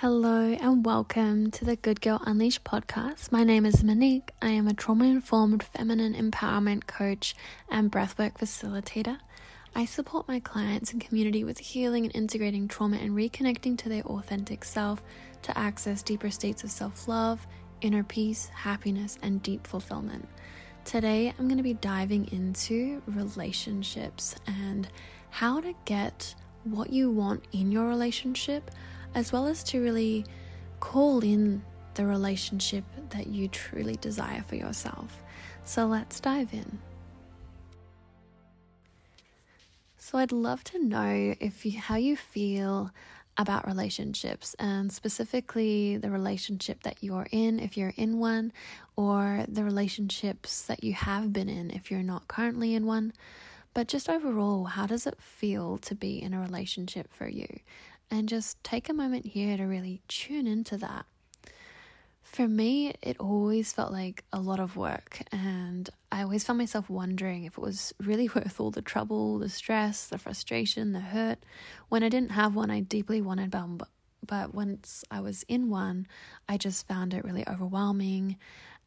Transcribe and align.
Hello 0.00 0.56
and 0.60 0.86
welcome 0.86 1.50
to 1.50 1.64
the 1.64 1.74
Good 1.74 2.00
Girl 2.00 2.22
Unleashed 2.24 2.62
podcast. 2.62 3.32
My 3.32 3.42
name 3.42 3.66
is 3.66 3.82
Monique. 3.82 4.30
I 4.40 4.50
am 4.50 4.68
a 4.68 4.72
trauma 4.72 5.06
informed 5.06 5.64
feminine 5.64 6.14
empowerment 6.14 6.86
coach 6.86 7.34
and 7.68 7.90
breathwork 7.90 8.34
facilitator. 8.34 9.18
I 9.74 9.86
support 9.86 10.28
my 10.28 10.38
clients 10.38 10.92
and 10.92 11.00
community 11.00 11.42
with 11.42 11.58
healing 11.58 12.04
and 12.04 12.14
integrating 12.14 12.68
trauma 12.68 12.98
and 12.98 13.10
reconnecting 13.10 13.76
to 13.78 13.88
their 13.88 14.04
authentic 14.04 14.62
self 14.62 15.02
to 15.42 15.58
access 15.58 16.04
deeper 16.04 16.30
states 16.30 16.62
of 16.62 16.70
self 16.70 17.08
love, 17.08 17.44
inner 17.80 18.04
peace, 18.04 18.46
happiness, 18.54 19.18
and 19.20 19.42
deep 19.42 19.66
fulfillment. 19.66 20.28
Today, 20.84 21.34
I'm 21.36 21.48
going 21.48 21.56
to 21.56 21.64
be 21.64 21.74
diving 21.74 22.30
into 22.30 23.02
relationships 23.08 24.36
and 24.46 24.86
how 25.30 25.60
to 25.60 25.74
get 25.86 26.36
what 26.62 26.92
you 26.92 27.10
want 27.10 27.42
in 27.50 27.72
your 27.72 27.88
relationship 27.88 28.70
as 29.14 29.32
well 29.32 29.46
as 29.46 29.62
to 29.64 29.80
really 29.82 30.24
call 30.80 31.20
in 31.20 31.62
the 31.94 32.06
relationship 32.06 32.84
that 33.10 33.26
you 33.26 33.48
truly 33.48 33.96
desire 33.96 34.42
for 34.42 34.54
yourself. 34.54 35.22
So 35.64 35.86
let's 35.86 36.20
dive 36.20 36.52
in. 36.52 36.78
So 39.96 40.18
I'd 40.18 40.32
love 40.32 40.64
to 40.64 40.82
know 40.82 41.34
if 41.40 41.66
you, 41.66 41.78
how 41.78 41.96
you 41.96 42.16
feel 42.16 42.90
about 43.36 43.66
relationships 43.66 44.56
and 44.58 44.92
specifically 44.92 45.96
the 45.96 46.10
relationship 46.10 46.82
that 46.82 46.96
you're 47.00 47.28
in 47.30 47.60
if 47.60 47.76
you're 47.76 47.94
in 47.96 48.18
one 48.18 48.52
or 48.96 49.44
the 49.46 49.62
relationships 49.62 50.62
that 50.62 50.82
you 50.82 50.92
have 50.92 51.32
been 51.32 51.48
in 51.48 51.70
if 51.70 51.90
you're 51.90 52.02
not 52.02 52.26
currently 52.26 52.74
in 52.74 52.84
one. 52.86 53.12
But 53.74 53.86
just 53.86 54.08
overall, 54.08 54.64
how 54.64 54.86
does 54.86 55.06
it 55.06 55.20
feel 55.20 55.78
to 55.78 55.94
be 55.94 56.20
in 56.20 56.34
a 56.34 56.40
relationship 56.40 57.12
for 57.12 57.28
you? 57.28 57.60
And 58.10 58.28
just 58.28 58.62
take 58.62 58.88
a 58.88 58.94
moment 58.94 59.26
here 59.26 59.56
to 59.56 59.64
really 59.64 60.02
tune 60.08 60.46
into 60.46 60.76
that. 60.78 61.06
For 62.22 62.46
me, 62.46 62.92
it 63.02 63.18
always 63.18 63.72
felt 63.72 63.90
like 63.90 64.22
a 64.32 64.38
lot 64.38 64.60
of 64.60 64.76
work, 64.76 65.22
and 65.32 65.88
I 66.12 66.22
always 66.22 66.44
found 66.44 66.58
myself 66.58 66.90
wondering 66.90 67.44
if 67.44 67.56
it 67.56 67.60
was 67.60 67.94
really 67.98 68.28
worth 68.34 68.60
all 68.60 68.70
the 68.70 68.82
trouble, 68.82 69.38
the 69.38 69.48
stress, 69.48 70.06
the 70.06 70.18
frustration, 70.18 70.92
the 70.92 71.00
hurt. 71.00 71.38
When 71.88 72.02
I 72.02 72.08
didn't 72.08 72.32
have 72.32 72.54
one, 72.54 72.70
I 72.70 72.80
deeply 72.80 73.22
wanted 73.22 73.50
but, 73.50 73.88
but 74.26 74.54
once 74.54 75.04
I 75.10 75.20
was 75.20 75.42
in 75.48 75.70
one, 75.70 76.06
I 76.48 76.58
just 76.58 76.86
found 76.86 77.14
it 77.14 77.24
really 77.24 77.48
overwhelming 77.48 78.36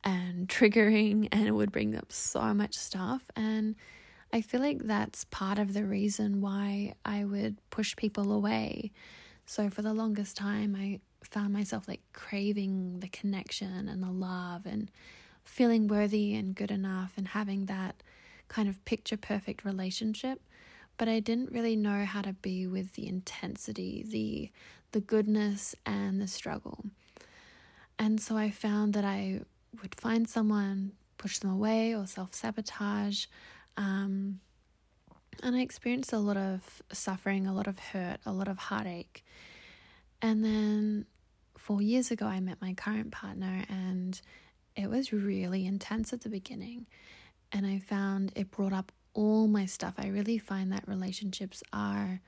and 0.04 0.48
triggering, 0.50 1.28
and 1.32 1.48
it 1.48 1.52
would 1.52 1.72
bring 1.72 1.96
up 1.96 2.12
so 2.12 2.54
much 2.54 2.76
stuff. 2.76 3.24
And 3.36 3.76
I 4.34 4.42
feel 4.42 4.62
like 4.62 4.80
that's 4.84 5.26
part 5.26 5.60
of 5.60 5.74
the 5.74 5.84
reason 5.86 6.42
why 6.42 6.94
I 7.04 7.26
would 7.26 7.58
push 7.70 7.96
people 7.96 8.32
away. 8.32 8.92
So 9.46 9.70
for 9.70 9.82
the 9.82 9.94
longest 9.94 10.38
time, 10.38 10.76
I 10.80 11.00
found 11.24 11.54
myself 11.54 11.88
like 11.88 12.02
craving 12.14 13.00
the 13.00 13.10
connection 13.10 13.88
and 13.90 14.02
the 14.02 14.12
love 14.12 14.66
and 14.66 14.90
feeling 15.44 15.88
worthy 15.88 16.34
and 16.36 16.56
good 16.56 16.72
enough 16.72 17.14
and 17.18 17.28
having 17.30 17.66
that 17.66 18.02
kind 18.48 18.70
of 18.70 18.84
picture 18.86 19.18
perfect 19.18 19.64
relationship 19.66 20.42
but 20.98 21.08
I 21.10 21.20
didn't 21.20 21.52
really 21.52 21.76
know 21.76 22.06
how 22.06 22.22
to 22.22 22.34
be 22.34 22.68
with 22.68 22.94
the 22.94 23.08
intensity, 23.08 24.06
the 24.08 24.52
the 24.92 25.02
goodness 25.02 25.74
and 25.86 26.22
the 26.22 26.28
struggle. 26.28 26.86
And 27.98 28.20
so 28.20 28.36
I 28.36 28.52
found 28.52 28.94
that 28.94 29.06
I 29.06 29.42
would 29.82 29.96
find 29.96 30.28
someone, 30.28 30.92
push 31.18 31.40
them 31.40 31.52
away 31.52 31.96
or 31.96 32.06
self-sabotage, 32.06 33.26
um, 33.82 34.40
and 35.42 35.56
I 35.56 35.62
experienced 35.62 36.14
a 36.14 36.20
lot 36.20 36.38
of 36.38 36.84
suffering, 36.92 37.48
a 37.48 37.54
lot 37.54 37.66
of 37.66 37.80
hurt, 37.80 38.20
a 38.28 38.32
lot 38.32 38.48
of 38.48 38.60
heartache. 38.60 39.26
And 40.22 40.46
then 40.46 41.08
four 41.58 41.82
years 41.82 42.12
ago, 42.12 42.28
I 42.28 42.40
met 42.42 42.62
my 42.62 42.76
current 42.76 43.12
partner, 43.12 43.66
and 43.68 44.22
it 44.76 44.88
was 44.88 45.12
really 45.12 45.66
intense 45.66 46.14
at 46.14 46.22
the 46.22 46.30
beginning. 46.30 46.86
And 47.52 47.66
I 47.66 47.80
found 47.80 48.32
it 48.36 48.52
brought 48.52 48.72
up 48.72 48.92
all 49.16 49.48
my 49.48 49.66
stuff. 49.66 49.96
I 49.98 50.08
really 50.10 50.38
find 50.38 50.72
that 50.72 50.88
relationships 50.88 51.64
are 51.74 52.22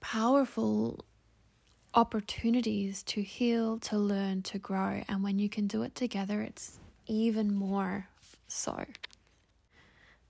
powerful 0.00 1.04
opportunities 1.94 3.04
to 3.04 3.22
heal, 3.22 3.78
to 3.78 3.96
learn, 3.96 4.42
to 4.42 4.58
grow. 4.58 5.04
And 5.08 5.22
when 5.22 5.38
you 5.38 5.48
can 5.48 5.68
do 5.68 5.82
it 5.82 5.94
together, 5.94 6.42
it's 6.42 6.80
even 7.06 7.54
more 7.54 8.08
so. 8.48 8.84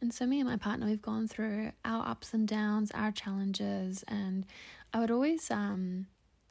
And 0.01 0.12
so, 0.12 0.27
me 0.27 0.41
and 0.41 0.49
my 0.49 0.57
partner, 0.57 0.87
we've 0.87 1.01
gone 1.01 1.27
through 1.27 1.73
our 1.84 2.07
ups 2.07 2.34
and 2.34 2.47
downs, 2.47 2.91
our 2.93 3.11
challenges, 3.11 4.05
and 4.07 4.45
I 4.93 5.01
would 5.01 5.11
always 5.11 5.51
um, 5.51 6.07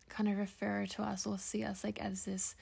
kind 0.09 0.29
of 0.29 0.37
refer 0.37 0.85
to 0.87 1.03
us 1.03 1.27
or 1.27 1.37
see 1.37 1.63
us 1.63 1.83
like 1.83 1.99
as 1.99 2.25
this 2.25 2.55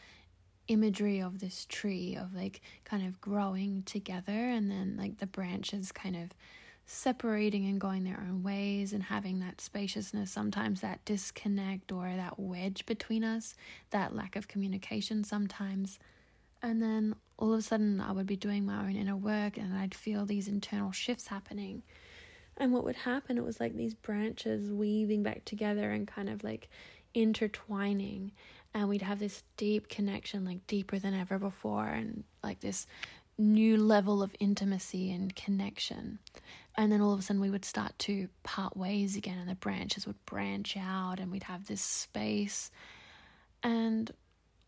imagery 0.68 1.22
of 1.22 1.40
this 1.40 1.66
tree 1.70 2.16
of 2.16 2.34
like 2.34 2.62
kind 2.86 3.06
of 3.06 3.20
growing 3.20 3.84
together 3.84 4.32
and 4.32 4.72
then 4.72 4.96
like 4.98 5.18
the 5.18 5.28
branches 5.28 5.92
kind 5.92 6.16
of 6.16 6.30
separating 6.86 7.66
and 7.66 7.80
going 7.80 8.04
their 8.04 8.20
own 8.28 8.44
ways 8.44 8.94
and 8.94 9.04
having 9.04 9.40
that 9.40 9.60
spaciousness 9.62 10.32
sometimes 10.32 10.82
that 10.82 11.04
disconnect 11.06 11.92
or 11.92 12.14
that 12.16 12.40
wedge 12.40 12.86
between 12.86 13.24
us 13.24 13.56
that 13.92 14.16
lack 14.16 14.36
of 14.36 14.48
communication 14.48 15.24
sometimes 15.24 16.00
and 16.63 16.81
then 16.81 17.16
all 17.38 17.53
of 17.53 17.59
a 17.59 17.62
sudden, 17.62 18.00
I 18.00 18.13
would 18.13 18.25
be 18.25 18.38
doing 18.38 18.66
my 18.66 18.79
own 18.79 18.96
inner 18.96 19.18
work 19.18 19.57
and 19.57 19.75
I'd 19.75 19.94
feel 19.94 20.25
these 20.25 20.47
internal 20.47 20.91
shifts 20.91 21.28
happening. 21.28 21.84
And 22.57 22.72
what 22.72 22.85
would 22.85 22.96
happen, 22.96 23.38
it 23.38 23.44
was 23.44 23.59
like 23.59 23.75
these 23.75 23.94
branches 23.94 24.72
weaving 24.72 25.23
back 25.23 25.44
together 25.44 25.91
and 25.91 26.07
kind 26.07 26.29
of 26.29 26.44
like 26.44 26.69
intertwining. 27.13 28.31
And 28.73 28.88
we'd 28.88 29.02
have 29.02 29.19
this 29.19 29.44
deep 29.57 29.90
connection, 29.90 30.46
like 30.46 30.66
deeper 30.66 30.97
than 31.00 31.13
ever 31.13 31.38
before, 31.38 31.88
and 31.88 32.23
like 32.44 32.62
this 32.62 32.88
new 33.38 33.78
level 33.78 34.23
of 34.23 34.35
intimacy 34.40 35.12
and 35.12 35.35
connection. 35.35 36.19
And 36.75 36.91
then 36.91 37.02
all 37.02 37.13
of 37.13 37.19
a 37.19 37.23
sudden, 37.23 37.41
we 37.41 37.50
would 37.50 37.66
start 37.66 37.97
to 38.00 38.29
part 38.44 38.78
ways 38.78 39.16
again, 39.16 39.38
and 39.38 39.50
the 39.50 39.56
branches 39.56 40.07
would 40.07 40.23
branch 40.25 40.75
out, 40.78 41.19
and 41.19 41.31
we'd 41.31 41.44
have 41.44 41.68
this 41.68 41.81
space. 41.81 42.72
And 43.62 44.12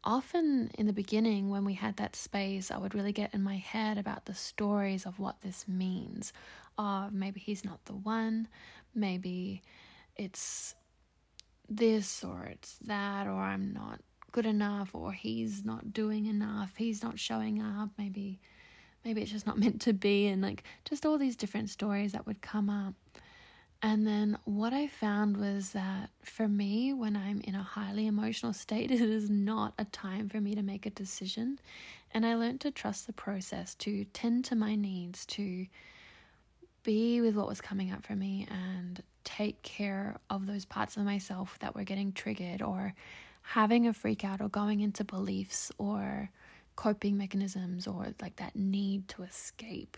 often 0.05 0.71
in 0.77 0.87
the 0.87 0.93
beginning, 0.93 1.49
when 1.49 1.65
we 1.65 1.73
had 1.73 1.97
that 1.97 2.15
space, 2.15 2.71
I 2.71 2.77
would 2.77 2.95
really 2.95 3.11
get 3.11 3.33
in 3.33 3.41
my 3.43 3.57
head 3.57 3.97
about 3.97 4.25
the 4.25 4.33
stories 4.33 5.05
of 5.05 5.19
what 5.19 5.41
this 5.41 5.67
means. 5.67 6.33
Of 6.77 7.13
maybe 7.13 7.39
he's 7.39 7.63
not 7.65 7.83
the 7.85 7.93
one, 7.93 8.47
maybe 8.93 9.61
it's 10.15 10.75
this 11.69 12.23
or 12.23 12.45
it's 12.45 12.77
that, 12.85 13.27
or 13.27 13.41
I'm 13.41 13.73
not 13.73 14.01
good 14.31 14.45
enough, 14.45 14.93
or 14.93 15.13
he's 15.13 15.63
not 15.63 15.93
doing 15.93 16.25
enough, 16.25 16.73
he's 16.75 17.01
not 17.01 17.19
showing 17.19 17.61
up, 17.61 17.89
maybe 17.97 18.39
maybe 19.05 19.21
it's 19.21 19.31
just 19.31 19.47
not 19.47 19.57
meant 19.63 19.81
to 19.81 19.93
be, 19.93 20.27
and 20.27 20.41
like 20.41 20.63
just 20.83 21.05
all 21.05 21.17
these 21.17 21.35
different 21.35 21.69
stories 21.69 22.11
that 22.11 22.25
would 22.27 22.41
come 22.41 22.69
up. 22.69 22.93
And 23.85 24.07
then 24.07 24.39
what 24.45 24.73
I 24.73 24.87
found 24.87 25.37
was 25.37 25.73
that 25.73 26.09
for 26.23 26.47
me, 26.47 26.91
when 26.91 27.15
I'm 27.15 27.39
in 27.41 27.53
a 27.53 27.61
highly 27.61 28.07
emotional 28.07 28.51
state, 28.51 28.89
it 28.91 28.99
is 28.99 29.29
not 29.29 29.75
a 29.77 29.85
time 29.85 30.27
for 30.27 30.41
me 30.41 30.55
to 30.55 30.63
make 30.63 30.87
a 30.87 30.89
decision. 30.89 31.59
And 32.11 32.25
I 32.25 32.33
learned 32.33 32.61
to 32.61 32.71
trust 32.71 33.05
the 33.05 33.13
process, 33.13 33.75
to 33.75 34.05
tend 34.05 34.45
to 34.45 34.55
my 34.55 34.73
needs, 34.73 35.23
to 35.27 35.67
be 36.81 37.21
with 37.21 37.35
what 37.35 37.47
was 37.47 37.61
coming 37.61 37.91
up 37.91 38.03
for 38.03 38.15
me 38.15 38.47
and 38.49 39.03
take 39.23 39.61
care 39.61 40.15
of 40.31 40.47
those 40.47 40.65
parts 40.65 40.97
of 40.97 41.03
myself 41.03 41.59
that 41.59 41.75
were 41.75 41.83
getting 41.83 42.11
triggered 42.11 42.63
or 42.63 42.95
having 43.43 43.85
a 43.85 43.93
freak 43.93 44.25
out 44.25 44.41
or 44.41 44.49
going 44.49 44.79
into 44.79 45.03
beliefs 45.03 45.71
or 45.77 46.31
coping 46.75 47.17
mechanisms 47.17 47.85
or 47.85 48.07
like 48.19 48.37
that 48.37 48.55
need 48.55 49.07
to 49.09 49.21
escape. 49.21 49.95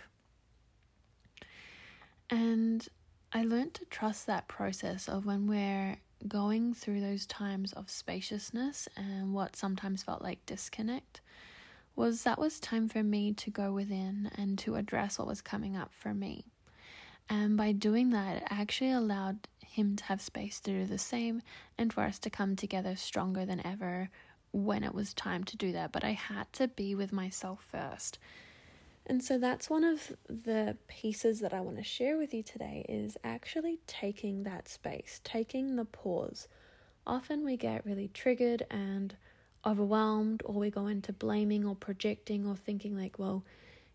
And 2.29 2.85
I 3.33 3.43
learned 3.43 3.73
to 3.75 3.85
trust 3.85 4.25
that 4.27 4.47
process 4.47 5.09
of 5.09 5.25
when 5.25 5.47
we're 5.47 5.97
going 6.27 6.73
through 6.73 7.01
those 7.01 7.25
times 7.25 7.73
of 7.73 7.89
spaciousness 7.89 8.87
and 8.95 9.33
what 9.33 9.55
sometimes 9.55 10.01
felt 10.01 10.21
like 10.21 10.45
disconnect 10.45 11.21
was 11.95 12.23
that 12.23 12.39
was 12.39 12.59
time 12.59 12.87
for 12.87 13.03
me 13.03 13.33
to 13.33 13.49
go 13.49 13.73
within 13.73 14.31
and 14.35 14.57
to 14.59 14.75
address 14.75 15.19
what 15.19 15.27
was 15.27 15.41
coming 15.41 15.75
up 15.75 15.93
for 15.93 16.13
me. 16.13 16.45
And 17.29 17.57
by 17.57 17.73
doing 17.73 18.11
that, 18.11 18.37
it 18.37 18.43
actually 18.49 18.91
allowed 18.91 19.47
him 19.59 19.97
to 19.97 20.03
have 20.05 20.21
space 20.21 20.61
to 20.61 20.71
do 20.71 20.85
the 20.85 20.97
same 20.97 21.41
and 21.77 21.91
for 21.91 22.01
us 22.01 22.19
to 22.19 22.29
come 22.29 22.55
together 22.55 22.95
stronger 22.95 23.45
than 23.45 23.65
ever 23.65 24.09
when 24.51 24.83
it 24.83 24.93
was 24.93 25.13
time 25.13 25.43
to 25.45 25.57
do 25.57 25.73
that. 25.73 25.91
But 25.91 26.05
I 26.05 26.11
had 26.11 26.51
to 26.53 26.69
be 26.69 26.95
with 26.95 27.11
myself 27.11 27.67
first 27.69 28.19
and 29.07 29.23
so 29.23 29.37
that's 29.37 29.69
one 29.69 29.83
of 29.83 30.15
the 30.27 30.77
pieces 30.87 31.39
that 31.39 31.53
I 31.53 31.61
want 31.61 31.77
to 31.77 31.83
share 31.83 32.17
with 32.17 32.33
you 32.33 32.43
today 32.43 32.85
is 32.87 33.17
actually 33.23 33.79
taking 33.87 34.43
that 34.43 34.67
space, 34.67 35.21
taking 35.23 35.75
the 35.75 35.85
pause. 35.85 36.47
Often 37.05 37.45
we 37.45 37.57
get 37.57 37.85
really 37.85 38.09
triggered 38.13 38.65
and 38.69 39.15
overwhelmed, 39.65 40.43
or 40.45 40.55
we 40.55 40.69
go 40.69 40.87
into 40.87 41.11
blaming 41.11 41.65
or 41.65 41.75
projecting 41.75 42.45
or 42.45 42.55
thinking, 42.55 42.95
like, 42.97 43.17
well, 43.17 43.43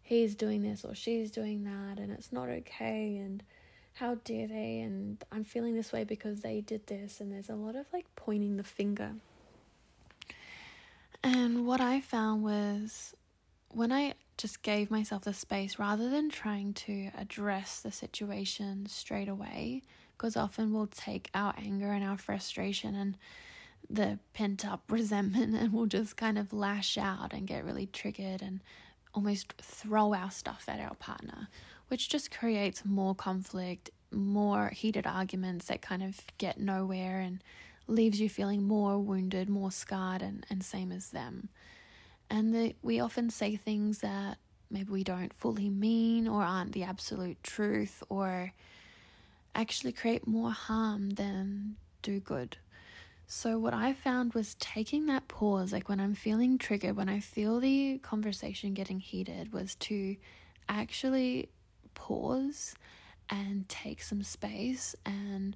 he's 0.03 0.35
doing 0.35 0.63
this 0.63 0.85
or 0.85 0.95
she's 0.95 1.31
doing 1.31 1.65
that, 1.65 1.99
and 1.99 2.11
it's 2.11 2.33
not 2.33 2.49
okay, 2.49 3.17
and 3.17 3.43
how 3.95 4.17
dare 4.25 4.49
they, 4.49 4.81
and 4.81 5.23
I'm 5.31 5.45
feeling 5.45 5.75
this 5.75 5.93
way 5.93 6.05
because 6.05 6.41
they 6.41 6.61
did 6.61 6.87
this, 6.87 7.21
and 7.21 7.31
there's 7.31 7.49
a 7.49 7.55
lot 7.55 7.77
of 7.77 7.87
like 7.93 8.07
pointing 8.17 8.57
the 8.57 8.65
finger. 8.65 9.13
And 11.23 11.67
what 11.67 11.81
I 11.81 12.01
found 12.01 12.43
was 12.43 13.15
when 13.73 13.93
I 13.93 14.15
just 14.37 14.63
gave 14.63 14.91
myself 14.91 15.25
the 15.25 15.33
space 15.33 15.79
rather 15.79 16.09
than 16.09 16.31
trying 16.31 16.75
to 16.75 17.11
address 17.17 17.81
the 17.81 17.93
situation 17.93 18.87
straight 18.87 19.29
away, 19.29 19.83
because 20.17 20.37
often 20.37 20.73
we'll 20.73 20.87
take 20.87 21.31
our 21.35 21.55
anger 21.59 21.91
and 21.93 22.05
our 22.05 22.19
frustration 22.19 22.95
and 22.95 23.17
the 23.89 24.19
pent 24.35 24.67
up 24.67 24.83
resentment 24.91 25.55
and 25.55 25.73
we'll 25.73 25.87
just 25.87 26.17
kind 26.17 26.39
of 26.39 26.53
lash 26.53 26.97
out 26.97 27.33
and 27.33 27.47
get 27.47 27.65
really 27.65 27.87
triggered 27.87 28.43
and 28.43 28.61
almost 29.15 29.53
throw 29.61 30.15
our 30.15 30.31
stuff 30.31 30.65
at 30.69 30.81
our 30.81 30.95
partner, 30.95 31.49
which 31.89 32.09
just 32.09 32.31
creates 32.31 32.85
more 32.85 33.15
conflict, 33.15 33.91
more 34.11 34.69
heated 34.69 35.07
arguments 35.07 35.67
that 35.67 35.83
kind 35.83 36.03
of 36.03 36.21
get 36.39 36.59
nowhere 36.59 37.21
and 37.21 37.43
leaves 37.87 38.21
you 38.21 38.29
feeling 38.29 38.63
more 38.63 38.99
wounded, 38.99 39.49
more 39.49 39.71
scarred, 39.71 40.23
and, 40.23 40.47
and 40.49 40.65
same 40.65 40.93
as 40.93 41.11
them. 41.11 41.49
And 42.33 42.55
the, 42.55 42.75
we 42.81 42.99
often 42.99 43.29
say 43.29 43.57
things 43.57 43.99
that 43.99 44.39
maybe 44.71 44.91
we 44.91 45.05
don't 45.05 45.35
fully 45.35 45.69
mean 45.69 46.27
or 46.27 46.43
aren't 46.43 46.73
the 46.73 46.83
absolute 46.83 47.37
truth 47.43 48.03
or 48.09 48.55
actually 49.55 49.93
create 49.93 50.27
more 50.27 50.51
harm 50.51 51.11
than 51.11 51.77
do 52.01 52.21
good. 52.21 52.57
So, 53.27 53.59
what 53.59 53.75
I 53.75 53.93
found 53.93 54.33
was 54.33 54.55
taking 54.55 55.05
that 55.07 55.29
pause, 55.29 55.75
like 55.75 55.91
when 55.91 56.01
I'm 56.01 56.15
feeling 56.15 56.57
triggered, 56.57 56.97
when 56.97 57.11
I 57.11 57.21
feel 57.21 57.61
the 57.61 57.99
conversation 57.99 58.73
getting 58.73 59.01
heated, 59.01 59.53
was 59.53 59.75
to 59.77 60.17
actually 60.71 61.51
pause 61.93 62.75
and 63.29 63.69
take 63.69 64.03
some 64.03 64.23
space 64.23 64.97
and 65.05 65.55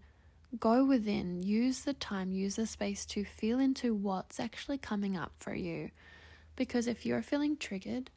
go 0.61 0.85
within, 0.85 1.41
use 1.41 1.81
the 1.81 1.95
time, 1.95 2.33
use 2.33 2.57
the 2.57 2.67
space 2.67 3.07
to 3.07 3.25
feel 3.25 3.59
into 3.59 3.95
what's 3.95 4.39
actually 4.39 4.77
coming 4.77 5.17
up 5.17 5.33
for 5.39 5.55
you. 5.55 5.91
Because 6.57 6.87
if 6.87 7.05
you're 7.05 7.23
feeling 7.23 7.57
triggered, 7.57 8.11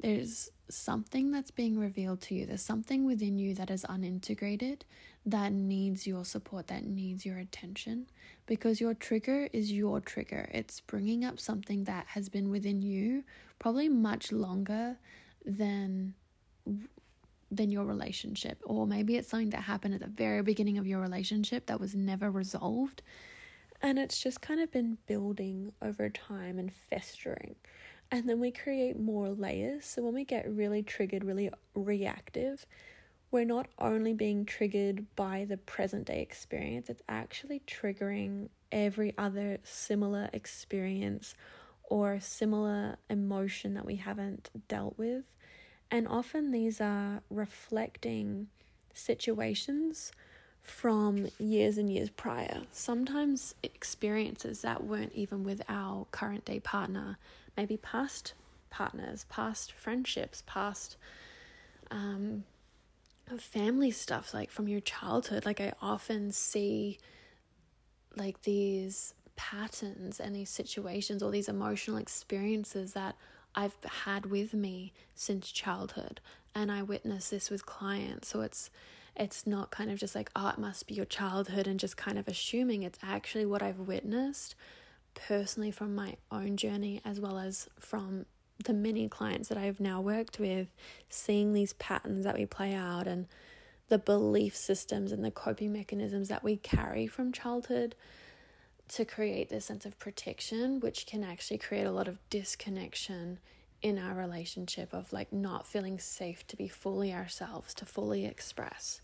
there's 0.00 0.50
something 0.68 1.30
that's 1.30 1.50
being 1.50 1.78
revealed 1.78 2.20
to 2.22 2.34
you. 2.34 2.46
There's 2.46 2.62
something 2.62 3.04
within 3.04 3.38
you 3.38 3.54
that 3.54 3.70
is 3.70 3.84
unintegrated 3.84 4.82
that 5.26 5.52
needs 5.52 6.06
your 6.06 6.24
support, 6.24 6.68
that 6.68 6.84
needs 6.84 7.26
your 7.26 7.38
attention. 7.38 8.06
Because 8.46 8.80
your 8.80 8.94
trigger 8.94 9.48
is 9.52 9.70
your 9.72 10.00
trigger. 10.00 10.48
It's 10.52 10.80
bringing 10.80 11.24
up 11.24 11.38
something 11.38 11.84
that 11.84 12.06
has 12.08 12.28
been 12.28 12.50
within 12.50 12.82
you 12.82 13.24
probably 13.58 13.88
much 13.88 14.32
longer 14.32 14.96
than 15.44 16.14
than 17.52 17.70
your 17.70 17.84
relationship 17.84 18.62
or 18.64 18.86
maybe 18.86 19.16
it's 19.16 19.28
something 19.28 19.50
that 19.50 19.62
happened 19.62 19.92
at 19.92 20.00
the 20.00 20.06
very 20.06 20.40
beginning 20.40 20.78
of 20.78 20.86
your 20.86 21.00
relationship 21.00 21.66
that 21.66 21.80
was 21.80 21.96
never 21.96 22.30
resolved 22.30 23.02
and 23.82 23.98
it's 23.98 24.20
just 24.20 24.40
kind 24.40 24.60
of 24.60 24.70
been 24.70 24.98
building 25.06 25.72
over 25.80 26.08
time 26.08 26.58
and 26.58 26.72
festering. 26.72 27.56
And 28.10 28.28
then 28.28 28.40
we 28.40 28.50
create 28.50 28.98
more 28.98 29.28
layers. 29.28 29.84
So 29.84 30.02
when 30.02 30.14
we 30.14 30.24
get 30.24 30.50
really 30.50 30.82
triggered 30.82 31.24
really 31.24 31.50
reactive 31.74 32.66
we're 33.30 33.44
not 33.44 33.68
only 33.78 34.12
being 34.12 34.44
triggered 34.44 35.06
by 35.14 35.46
the 35.48 35.56
present 35.56 36.06
day 36.06 36.20
experience 36.20 36.90
it's 36.90 37.02
actually 37.08 37.62
triggering 37.66 38.48
every 38.72 39.14
other 39.16 39.58
similar 39.62 40.28
experience 40.32 41.34
or 41.84 42.20
similar 42.20 42.96
emotion 43.08 43.74
that 43.74 43.84
we 43.84 43.96
haven't 43.96 44.48
dealt 44.68 44.96
with. 44.96 45.24
And 45.90 46.06
often 46.06 46.52
these 46.52 46.80
are 46.80 47.20
reflecting 47.28 48.46
situations 48.94 50.12
from 50.62 51.28
years 51.38 51.78
and 51.78 51.90
years 51.92 52.10
prior. 52.10 52.62
Sometimes 52.72 53.54
experiences 53.62 54.62
that 54.62 54.84
weren't 54.84 55.12
even 55.14 55.44
with 55.44 55.62
our 55.68 56.06
current 56.10 56.44
day 56.44 56.60
partner, 56.60 57.18
maybe 57.56 57.76
past 57.76 58.34
partners, 58.70 59.26
past 59.28 59.72
friendships, 59.72 60.42
past 60.46 60.96
um, 61.90 62.44
family 63.38 63.90
stuff, 63.90 64.32
like 64.32 64.50
from 64.50 64.68
your 64.68 64.80
childhood. 64.80 65.44
Like 65.44 65.60
I 65.60 65.72
often 65.80 66.32
see 66.32 66.98
like 68.16 68.42
these 68.42 69.14
patterns 69.36 70.20
and 70.20 70.34
these 70.34 70.50
situations 70.50 71.22
or 71.22 71.30
these 71.30 71.48
emotional 71.48 71.96
experiences 71.96 72.92
that 72.92 73.16
I've 73.54 73.76
had 74.04 74.26
with 74.26 74.52
me 74.54 74.92
since 75.14 75.50
childhood 75.50 76.20
and 76.54 76.70
I 76.70 76.82
witness 76.82 77.30
this 77.30 77.50
with 77.50 77.64
clients 77.64 78.28
so 78.28 78.42
it's 78.42 78.70
it's 79.16 79.46
not 79.46 79.70
kind 79.70 79.90
of 79.90 79.98
just 79.98 80.14
like 80.14 80.30
oh 80.34 80.48
it 80.48 80.58
must 80.58 80.86
be 80.86 80.94
your 80.94 81.04
childhood 81.04 81.66
and 81.66 81.80
just 81.80 81.96
kind 81.96 82.18
of 82.18 82.28
assuming. 82.28 82.82
It's 82.82 82.98
actually 83.02 83.46
what 83.46 83.62
I've 83.62 83.80
witnessed 83.80 84.54
personally 85.14 85.70
from 85.70 85.94
my 85.94 86.16
own 86.30 86.56
journey 86.56 87.00
as 87.04 87.20
well 87.20 87.38
as 87.38 87.68
from 87.78 88.26
the 88.64 88.72
many 88.72 89.08
clients 89.08 89.48
that 89.48 89.58
I've 89.58 89.80
now 89.80 90.00
worked 90.00 90.38
with 90.38 90.68
seeing 91.08 91.52
these 91.52 91.72
patterns 91.74 92.24
that 92.24 92.36
we 92.36 92.46
play 92.46 92.74
out 92.74 93.06
and 93.06 93.26
the 93.88 93.98
belief 93.98 94.54
systems 94.54 95.10
and 95.12 95.24
the 95.24 95.30
coping 95.30 95.72
mechanisms 95.72 96.28
that 96.28 96.44
we 96.44 96.56
carry 96.56 97.06
from 97.06 97.32
childhood 97.32 97.94
to 98.88 99.04
create 99.04 99.48
this 99.48 99.64
sense 99.64 99.86
of 99.86 99.98
protection, 99.98 100.80
which 100.80 101.06
can 101.06 101.24
actually 101.24 101.58
create 101.58 101.86
a 101.86 101.92
lot 101.92 102.08
of 102.08 102.18
disconnection 102.28 103.38
in 103.82 103.98
our 103.98 104.14
relationship 104.14 104.92
of 104.92 105.12
like 105.12 105.32
not 105.32 105.66
feeling 105.66 105.98
safe 105.98 106.46
to 106.48 106.56
be 106.56 106.68
fully 106.68 107.12
ourselves, 107.12 107.74
to 107.74 107.86
fully 107.86 108.24
express. 108.26 109.00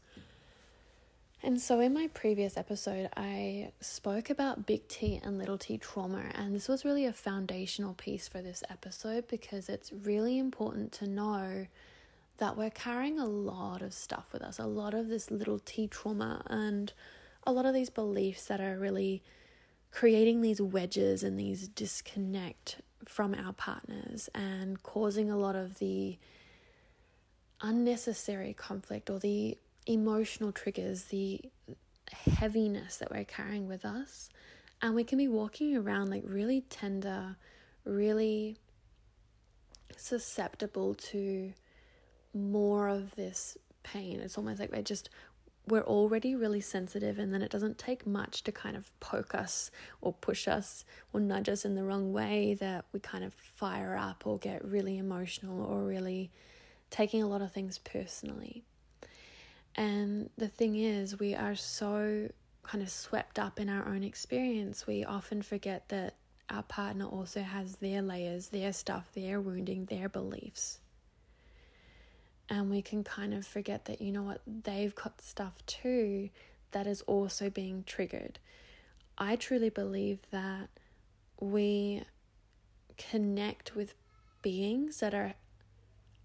And 1.42 1.60
so, 1.60 1.80
in 1.80 1.92
my 1.92 2.08
previous 2.08 2.56
episode, 2.56 3.10
I 3.16 3.70
spoke 3.80 4.30
about 4.30 4.66
big 4.66 4.88
T 4.88 5.20
and 5.22 5.38
little 5.38 5.58
t 5.58 5.76
trauma, 5.78 6.24
and 6.34 6.54
this 6.54 6.66
was 6.66 6.84
really 6.84 7.04
a 7.04 7.12
foundational 7.12 7.94
piece 7.94 8.26
for 8.26 8.40
this 8.40 8.64
episode 8.70 9.28
because 9.28 9.68
it's 9.68 9.92
really 9.92 10.38
important 10.38 10.92
to 10.92 11.06
know 11.06 11.66
that 12.38 12.56
we're 12.56 12.70
carrying 12.70 13.18
a 13.18 13.26
lot 13.26 13.82
of 13.82 13.92
stuff 13.92 14.32
with 14.32 14.42
us, 14.42 14.58
a 14.58 14.66
lot 14.66 14.94
of 14.94 15.08
this 15.08 15.30
little 15.30 15.58
t 15.58 15.86
trauma, 15.86 16.42
and 16.46 16.92
a 17.46 17.52
lot 17.52 17.66
of 17.66 17.74
these 17.74 17.90
beliefs 17.90 18.46
that 18.46 18.60
are 18.60 18.78
really 18.78 19.22
creating 19.92 20.40
these 20.40 20.60
wedges 20.60 21.22
and 21.22 21.38
these 21.38 21.68
disconnect 21.68 22.80
from 23.06 23.34
our 23.34 23.52
partners 23.52 24.28
and 24.34 24.82
causing 24.82 25.30
a 25.30 25.36
lot 25.36 25.56
of 25.56 25.78
the 25.78 26.18
unnecessary 27.60 28.52
conflict 28.52 29.08
or 29.08 29.18
the 29.18 29.56
emotional 29.86 30.52
triggers, 30.52 31.04
the 31.04 31.40
heaviness 32.10 32.96
that 32.98 33.10
we're 33.10 33.24
carrying 33.24 33.66
with 33.66 33.84
us. 33.84 34.28
And 34.82 34.94
we 34.94 35.04
can 35.04 35.18
be 35.18 35.28
walking 35.28 35.76
around 35.76 36.10
like 36.10 36.22
really 36.26 36.62
tender, 36.62 37.36
really 37.84 38.56
susceptible 39.96 40.94
to 40.94 41.52
more 42.34 42.88
of 42.88 43.14
this 43.14 43.56
pain. 43.82 44.20
It's 44.20 44.36
almost 44.36 44.60
like 44.60 44.72
we're 44.72 44.82
just 44.82 45.08
we're 45.68 45.82
already 45.82 46.34
really 46.36 46.60
sensitive, 46.60 47.18
and 47.18 47.34
then 47.34 47.42
it 47.42 47.50
doesn't 47.50 47.78
take 47.78 48.06
much 48.06 48.42
to 48.44 48.52
kind 48.52 48.76
of 48.76 48.98
poke 49.00 49.34
us 49.34 49.70
or 50.00 50.12
push 50.12 50.46
us 50.46 50.84
or 51.12 51.20
nudge 51.20 51.48
us 51.48 51.64
in 51.64 51.74
the 51.74 51.84
wrong 51.84 52.12
way 52.12 52.54
that 52.60 52.84
we 52.92 53.00
kind 53.00 53.24
of 53.24 53.34
fire 53.34 53.96
up 53.96 54.26
or 54.26 54.38
get 54.38 54.64
really 54.64 54.96
emotional 54.96 55.64
or 55.64 55.82
really 55.82 56.30
taking 56.90 57.22
a 57.22 57.26
lot 57.26 57.42
of 57.42 57.52
things 57.52 57.78
personally. 57.78 58.62
And 59.74 60.30
the 60.38 60.48
thing 60.48 60.76
is, 60.76 61.18
we 61.18 61.34
are 61.34 61.56
so 61.56 62.28
kind 62.62 62.82
of 62.82 62.90
swept 62.90 63.38
up 63.38 63.60
in 63.60 63.68
our 63.68 63.86
own 63.88 64.02
experience, 64.02 64.86
we 64.86 65.04
often 65.04 65.42
forget 65.42 65.88
that 65.88 66.14
our 66.48 66.62
partner 66.62 67.06
also 67.06 67.42
has 67.42 67.76
their 67.76 68.02
layers, 68.02 68.48
their 68.48 68.72
stuff, 68.72 69.08
their 69.14 69.40
wounding, 69.40 69.86
their 69.86 70.08
beliefs 70.08 70.78
and 72.48 72.70
we 72.70 72.82
can 72.82 73.02
kind 73.02 73.34
of 73.34 73.46
forget 73.46 73.86
that 73.86 74.00
you 74.00 74.12
know 74.12 74.22
what 74.22 74.40
they've 74.46 74.94
got 74.94 75.20
stuff 75.20 75.54
too 75.66 76.30
that 76.72 76.86
is 76.86 77.02
also 77.02 77.48
being 77.48 77.84
triggered. 77.86 78.38
I 79.18 79.36
truly 79.36 79.70
believe 79.70 80.18
that 80.30 80.68
we 81.40 82.02
connect 82.98 83.74
with 83.74 83.94
beings 84.42 85.00
that 85.00 85.14
are 85.14 85.34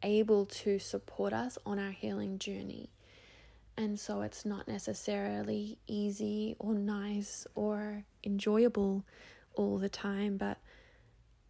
able 0.03 0.45
to 0.45 0.79
support 0.79 1.31
us 1.31 1.57
on 1.65 1.79
our 1.79 1.91
healing 1.91 2.37
journey. 2.37 2.89
And 3.77 3.99
so 3.99 4.21
it's 4.21 4.45
not 4.45 4.67
necessarily 4.67 5.77
easy 5.87 6.55
or 6.59 6.73
nice 6.73 7.47
or 7.55 8.03
enjoyable 8.23 9.05
all 9.55 9.77
the 9.77 9.89
time 9.89 10.37
but 10.37 10.57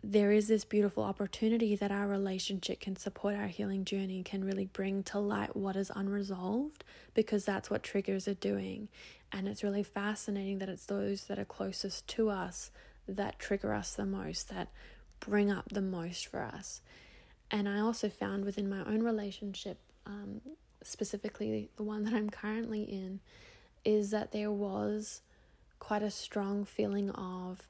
there 0.04 0.32
is 0.32 0.48
this 0.48 0.66
beautiful 0.66 1.04
opportunity 1.04 1.76
that 1.76 1.92
our 1.92 2.08
relationship 2.08 2.80
can 2.80 2.96
support 2.96 3.36
our 3.36 3.48
healing 3.48 3.86
journey, 3.86 4.24
can 4.24 4.44
really 4.44 4.66
bring 4.66 5.04
to 5.04 5.20
light 5.20 5.56
what 5.56 5.76
is 5.76 5.92
unresolved, 5.96 6.84
because 7.14 7.46
that's 7.46 7.70
what 7.70 7.84
triggers 7.84 8.28
are 8.28 8.34
doing. 8.34 8.88
And 9.32 9.48
it's 9.48 9.64
really 9.64 9.84
fascinating 9.84 10.58
that 10.58 10.70
it's 10.70 10.88
those 10.88 11.26
that 11.26 11.38
are 11.38 11.46
closest 11.46 12.08
to 12.10 12.30
us 12.30 12.72
that 13.08 13.38
trigger 13.38 13.74
us 13.74 13.94
the 13.94 14.06
most, 14.06 14.50
that 14.50 14.70
bring 15.20 15.52
up 15.52 15.70
the 15.70 15.82
most 15.82 16.26
for 16.28 16.42
us. 16.42 16.82
And 17.52 17.70
I 17.70 17.80
also 17.80 18.10
found 18.10 18.44
within 18.44 18.70
my 18.70 18.80
own 18.80 19.04
relationship, 19.04 19.78
um, 20.08 20.42
specifically 20.82 21.70
the 21.76 21.84
one 21.84 22.06
that 22.06 22.14
I'm 22.14 22.30
currently 22.30 22.84
in, 22.84 23.20
is 23.86 24.10
that 24.12 24.32
there 24.32 24.52
was 24.52 25.22
quite 25.80 26.02
a 26.02 26.12
strong 26.12 26.66
feeling 26.66 27.12
of, 27.12 27.68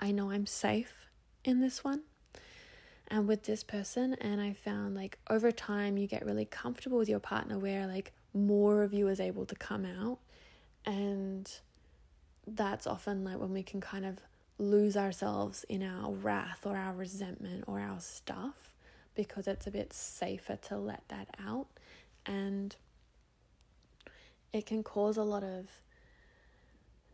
I 0.00 0.10
know 0.10 0.30
I'm 0.30 0.46
safe 0.46 1.07
in 1.48 1.60
this 1.60 1.82
one 1.82 2.02
and 3.08 3.26
with 3.26 3.44
this 3.44 3.64
person 3.64 4.12
and 4.20 4.38
i 4.38 4.52
found 4.52 4.94
like 4.94 5.18
over 5.30 5.50
time 5.50 5.96
you 5.96 6.06
get 6.06 6.26
really 6.26 6.44
comfortable 6.44 6.98
with 6.98 7.08
your 7.08 7.18
partner 7.18 7.58
where 7.58 7.86
like 7.86 8.12
more 8.34 8.82
of 8.82 8.92
you 8.92 9.08
is 9.08 9.18
able 9.18 9.46
to 9.46 9.54
come 9.54 9.86
out 9.86 10.18
and 10.84 11.60
that's 12.46 12.86
often 12.86 13.24
like 13.24 13.38
when 13.38 13.52
we 13.52 13.62
can 13.62 13.80
kind 13.80 14.04
of 14.04 14.18
lose 14.58 14.94
ourselves 14.94 15.64
in 15.70 15.82
our 15.82 16.12
wrath 16.12 16.66
or 16.66 16.76
our 16.76 16.92
resentment 16.92 17.64
or 17.66 17.80
our 17.80 17.98
stuff 17.98 18.74
because 19.14 19.46
it's 19.46 19.66
a 19.66 19.70
bit 19.70 19.90
safer 19.92 20.56
to 20.56 20.76
let 20.76 21.02
that 21.08 21.28
out 21.46 21.66
and 22.26 22.76
it 24.52 24.66
can 24.66 24.82
cause 24.82 25.16
a 25.16 25.22
lot 25.22 25.42
of 25.42 25.80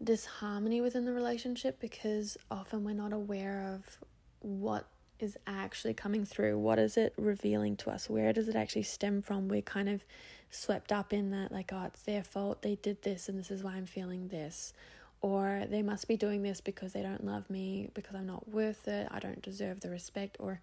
disharmony 0.02 0.80
within 0.80 1.04
the 1.04 1.12
relationship 1.12 1.78
because 1.78 2.36
often 2.50 2.82
we're 2.82 2.92
not 2.92 3.12
aware 3.12 3.74
of 3.74 3.98
what 4.44 4.86
is 5.18 5.36
actually 5.46 5.94
coming 5.94 6.24
through 6.24 6.58
what 6.58 6.78
is 6.78 6.96
it 6.96 7.14
revealing 7.16 7.76
to 7.76 7.90
us 7.90 8.10
where 8.10 8.32
does 8.32 8.48
it 8.48 8.56
actually 8.56 8.82
stem 8.82 9.22
from? 9.22 9.48
We're 9.48 9.62
kind 9.62 9.88
of 9.88 10.04
swept 10.50 10.92
up 10.92 11.12
in 11.12 11.30
that 11.30 11.50
like 11.50 11.72
oh 11.72 11.84
it's 11.86 12.02
their 12.02 12.22
fault 12.22 12.62
they 12.62 12.76
did 12.76 13.02
this 13.02 13.28
and 13.28 13.36
this 13.38 13.50
is 13.50 13.62
why 13.62 13.74
i'm 13.74 13.86
feeling 13.86 14.28
this. 14.28 14.72
Or 15.20 15.64
they 15.70 15.80
must 15.80 16.06
be 16.06 16.18
doing 16.18 16.42
this 16.42 16.60
because 16.60 16.92
they 16.92 17.02
don't 17.02 17.24
love 17.24 17.48
me 17.48 17.88
because 17.94 18.14
i'm 18.14 18.26
not 18.26 18.48
worth 18.48 18.86
it 18.86 19.08
i 19.10 19.18
don't 19.18 19.42
deserve 19.42 19.80
the 19.80 19.90
respect 19.90 20.36
or 20.38 20.60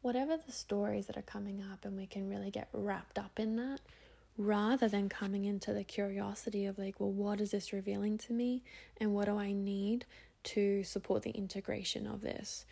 whatever 0.00 0.36
the 0.36 0.52
stories 0.52 1.06
that 1.06 1.16
are 1.16 1.22
coming 1.22 1.62
up 1.72 1.84
and 1.84 1.96
we 1.96 2.06
can 2.06 2.28
really 2.28 2.50
get 2.50 2.68
wrapped 2.72 3.18
up 3.18 3.38
in 3.38 3.56
that 3.56 3.80
rather 4.38 4.88
than 4.88 5.08
coming 5.08 5.44
into 5.44 5.72
the 5.72 5.84
curiosity 5.84 6.64
of 6.64 6.78
like 6.78 7.00
well 7.00 7.10
what 7.10 7.40
is 7.40 7.50
this 7.50 7.72
revealing 7.72 8.16
to 8.16 8.32
me 8.32 8.62
and 9.00 9.12
what 9.12 9.26
do 9.26 9.36
i 9.36 9.52
need 9.52 10.06
to 10.44 10.82
support 10.84 11.22
the 11.22 11.30
integration 11.32 12.06
of 12.06 12.20
this 12.20 12.64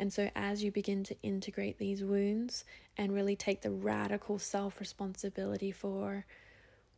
and 0.00 0.10
so, 0.10 0.30
as 0.34 0.64
you 0.64 0.72
begin 0.72 1.04
to 1.04 1.16
integrate 1.22 1.76
these 1.76 2.02
wounds 2.02 2.64
and 2.96 3.12
really 3.12 3.36
take 3.36 3.60
the 3.60 3.70
radical 3.70 4.38
self 4.38 4.80
responsibility 4.80 5.70
for 5.70 6.24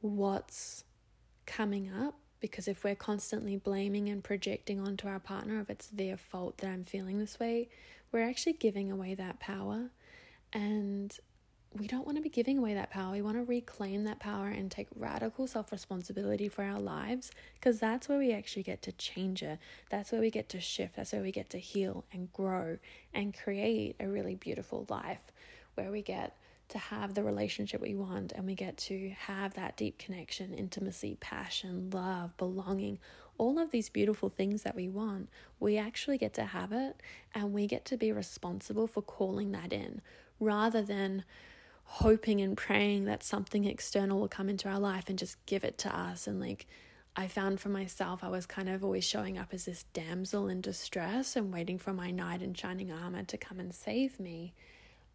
what's 0.00 0.84
coming 1.44 1.92
up, 1.92 2.14
because 2.38 2.68
if 2.68 2.84
we're 2.84 2.94
constantly 2.94 3.56
blaming 3.56 4.08
and 4.08 4.22
projecting 4.22 4.78
onto 4.78 5.08
our 5.08 5.18
partner 5.18 5.60
if 5.60 5.68
it's 5.68 5.88
their 5.88 6.16
fault 6.16 6.58
that 6.58 6.68
I'm 6.68 6.84
feeling 6.84 7.18
this 7.18 7.40
way, 7.40 7.68
we're 8.12 8.22
actually 8.22 8.52
giving 8.52 8.92
away 8.92 9.14
that 9.16 9.40
power. 9.40 9.90
And 10.52 11.18
we 11.74 11.86
don't 11.86 12.04
want 12.04 12.16
to 12.16 12.22
be 12.22 12.28
giving 12.28 12.58
away 12.58 12.74
that 12.74 12.90
power. 12.90 13.12
We 13.12 13.22
want 13.22 13.36
to 13.36 13.44
reclaim 13.44 14.04
that 14.04 14.18
power 14.18 14.48
and 14.48 14.70
take 14.70 14.88
radical 14.94 15.46
self 15.46 15.72
responsibility 15.72 16.48
for 16.48 16.62
our 16.64 16.78
lives 16.78 17.30
because 17.54 17.80
that's 17.80 18.08
where 18.08 18.18
we 18.18 18.32
actually 18.32 18.62
get 18.62 18.82
to 18.82 18.92
change 18.92 19.42
it. 19.42 19.58
That's 19.90 20.12
where 20.12 20.20
we 20.20 20.30
get 20.30 20.48
to 20.50 20.60
shift. 20.60 20.96
That's 20.96 21.12
where 21.12 21.22
we 21.22 21.32
get 21.32 21.50
to 21.50 21.58
heal 21.58 22.04
and 22.12 22.32
grow 22.32 22.78
and 23.14 23.36
create 23.36 23.96
a 24.00 24.08
really 24.08 24.34
beautiful 24.34 24.86
life 24.88 25.32
where 25.74 25.90
we 25.90 26.02
get 26.02 26.36
to 26.68 26.78
have 26.78 27.14
the 27.14 27.22
relationship 27.22 27.80
we 27.80 27.94
want 27.94 28.32
and 28.32 28.46
we 28.46 28.54
get 28.54 28.76
to 28.78 29.10
have 29.10 29.54
that 29.54 29.76
deep 29.76 29.98
connection, 29.98 30.54
intimacy, 30.54 31.16
passion, 31.20 31.90
love, 31.90 32.36
belonging, 32.36 32.98
all 33.38 33.58
of 33.58 33.70
these 33.70 33.88
beautiful 33.88 34.28
things 34.28 34.62
that 34.62 34.74
we 34.74 34.88
want. 34.88 35.28
We 35.60 35.76
actually 35.76 36.18
get 36.18 36.34
to 36.34 36.44
have 36.44 36.72
it 36.72 37.00
and 37.34 37.52
we 37.52 37.66
get 37.66 37.84
to 37.86 37.96
be 37.96 38.12
responsible 38.12 38.86
for 38.86 39.02
calling 39.02 39.52
that 39.52 39.72
in 39.72 40.00
rather 40.40 40.82
than 40.82 41.24
hoping 41.96 42.40
and 42.40 42.56
praying 42.56 43.04
that 43.04 43.22
something 43.22 43.66
external 43.66 44.18
will 44.18 44.26
come 44.26 44.48
into 44.48 44.66
our 44.66 44.78
life 44.78 45.10
and 45.10 45.18
just 45.18 45.36
give 45.44 45.62
it 45.62 45.76
to 45.76 45.94
us. 45.94 46.26
And 46.26 46.40
like, 46.40 46.66
I 47.14 47.28
found 47.28 47.60
for 47.60 47.68
myself, 47.68 48.24
I 48.24 48.28
was 48.28 48.46
kind 48.46 48.70
of 48.70 48.82
always 48.82 49.04
showing 49.04 49.36
up 49.36 49.48
as 49.52 49.66
this 49.66 49.84
damsel 49.92 50.48
in 50.48 50.62
distress 50.62 51.36
and 51.36 51.52
waiting 51.52 51.78
for 51.78 51.92
my 51.92 52.10
knight 52.10 52.40
in 52.40 52.54
shining 52.54 52.90
armor 52.90 53.24
to 53.24 53.36
come 53.36 53.60
and 53.60 53.74
save 53.74 54.18
me. 54.18 54.54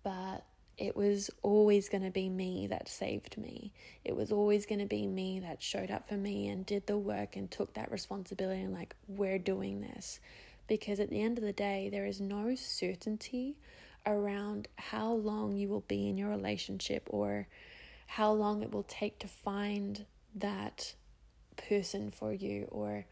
But 0.04 0.46
it 0.78 0.96
was 0.96 1.32
always 1.42 1.90
going 1.90 2.04
to 2.04 2.12
be 2.12 2.30
me 2.30 2.68
that 2.68 2.88
saved 2.88 3.40
me. 3.40 3.74
It 4.06 4.16
was 4.16 4.32
always 4.32 4.68
going 4.68 4.78
to 4.78 4.86
be 4.86 5.08
me 5.08 5.40
that 5.40 5.64
showed 5.64 5.90
up 5.90 6.08
for 6.08 6.14
me 6.14 6.48
and 6.48 6.64
did 6.64 6.86
the 6.86 7.00
work 7.00 7.36
and 7.36 7.50
took 7.50 7.74
that 7.74 7.92
responsibility 7.92 8.62
and, 8.62 8.76
like, 8.76 8.96
we're 9.08 9.40
doing 9.40 9.82
this. 9.82 10.20
Because 10.68 11.00
at 11.00 11.10
the 11.10 11.24
end 11.24 11.40
of 11.40 11.44
the 11.44 11.54
day, 11.54 11.90
there 11.90 12.06
is 12.06 12.22
no 12.22 12.54
certainty 12.54 13.58
around 14.06 14.68
how 14.78 15.12
long 15.12 15.56
you 15.56 15.68
will 15.68 15.84
be 15.88 16.08
in 16.08 16.18
your 16.18 16.30
relationship 16.30 17.04
or 17.08 17.48
how 18.08 18.32
long 18.32 18.62
it 18.62 18.72
will 18.72 18.84
take 18.84 19.20
to 19.20 19.28
find 19.28 20.06
that 20.36 20.94
person 21.56 22.12
for 22.12 22.32
you 22.32 22.68
or 22.72 23.06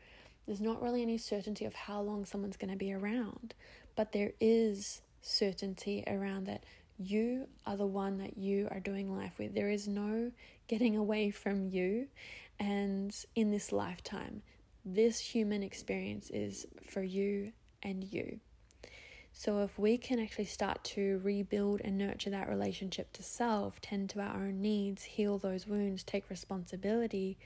there's 0.46 0.62
not 0.62 0.82
really 0.82 1.02
any 1.02 1.18
certainty 1.18 1.66
of 1.66 1.74
how 1.74 2.00
long 2.00 2.24
someone's 2.24 2.58
going 2.58 2.72
to 2.72 2.78
be 2.78 2.94
around 2.94 3.54
but 3.96 4.12
there 4.12 4.34
is 4.40 5.02
certainty 5.22 6.04
around 6.08 6.46
that 6.46 6.64
you 6.98 7.48
are 7.66 7.76
the 7.76 7.86
one 7.86 8.20
that 8.20 8.38
you 8.38 8.68
are 8.72 8.80
doing 8.80 9.14
life 9.14 9.34
with. 9.38 9.54
There 9.54 9.70
is 9.70 9.88
no 9.88 10.32
getting 10.68 10.96
away 10.96 11.30
from 11.32 11.68
you 11.68 12.08
and 12.60 13.14
in 13.36 13.52
this 13.52 13.72
lifetime 13.72 14.42
this 14.86 15.20
human 15.20 15.64
experience 15.64 16.30
is 16.30 16.68
for 16.88 17.02
you 17.02 17.52
and 17.82 18.04
you 18.04 18.40
so, 19.38 19.62
if 19.64 19.78
we 19.78 19.98
can 19.98 20.18
actually 20.18 20.46
start 20.46 20.82
to 20.86 21.20
rebuild 21.22 21.82
and 21.84 21.98
nurture 21.98 22.30
that 22.30 22.48
relationship 22.48 23.12
to 23.12 23.22
self, 23.22 23.82
tend 23.82 24.10
to 24.12 24.22
our 24.22 24.34
own 24.34 24.62
needs, 24.62 25.04
heal 25.04 25.38
those 25.38 25.68
wounds, 25.68 26.04
take 26.04 26.30
responsibility, 26.30 27.38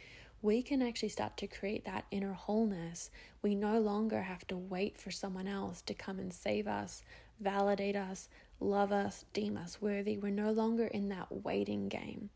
we 0.44 0.62
can 0.62 0.84
actually 0.84 1.10
start 1.10 1.36
to 1.38 1.48
create 1.48 1.86
that 1.86 2.06
inner 2.12 2.34
wholeness. 2.34 3.10
We 3.42 3.56
no 3.56 3.80
longer 3.80 4.22
have 4.22 4.46
to 4.50 4.56
wait 4.56 5.00
for 5.00 5.10
someone 5.10 5.48
else 5.48 5.82
to 5.82 5.96
come 5.96 6.20
and 6.20 6.32
save 6.32 6.68
us, 6.68 7.02
validate 7.40 7.96
us, 7.96 8.30
love 8.60 8.92
us, 8.92 9.26
deem 9.34 9.58
us 9.58 9.82
worthy. 9.82 10.16
We're 10.16 10.30
no 10.30 10.52
longer 10.52 10.86
in 10.86 11.10
that 11.10 11.44
waiting 11.44 11.90
game. 11.90 12.30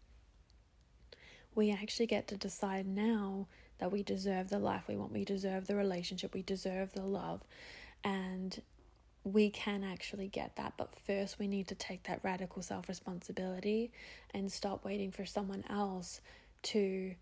We 1.53 1.72
actually 1.72 2.07
get 2.07 2.27
to 2.29 2.38
decide 2.38 2.88
now 2.88 3.45
that 3.77 3.91
we 3.91 4.01
deserve 4.01 4.50
the 4.50 4.57
life 4.57 4.86
we 4.88 4.98
want, 4.98 5.12
we 5.12 5.25
deserve 5.25 5.67
the 5.67 5.75
relationship, 5.75 6.33
we 6.33 6.41
deserve 6.41 6.93
the 6.93 7.03
love. 7.03 7.41
And 8.03 8.60
we 9.23 9.49
can 9.49 9.83
actually 9.83 10.27
get 10.27 10.55
that. 10.57 10.73
But 10.77 10.95
first, 10.95 11.39
we 11.39 11.47
need 11.47 11.67
to 11.69 11.75
take 11.75 12.03
that 12.03 12.19
radical 12.23 12.61
self 12.61 12.87
responsibility 12.87 13.91
and 14.33 14.51
stop 14.51 14.83
waiting 14.83 15.11
for 15.11 15.25
someone 15.25 15.63
else 15.69 16.21
to 16.63 17.15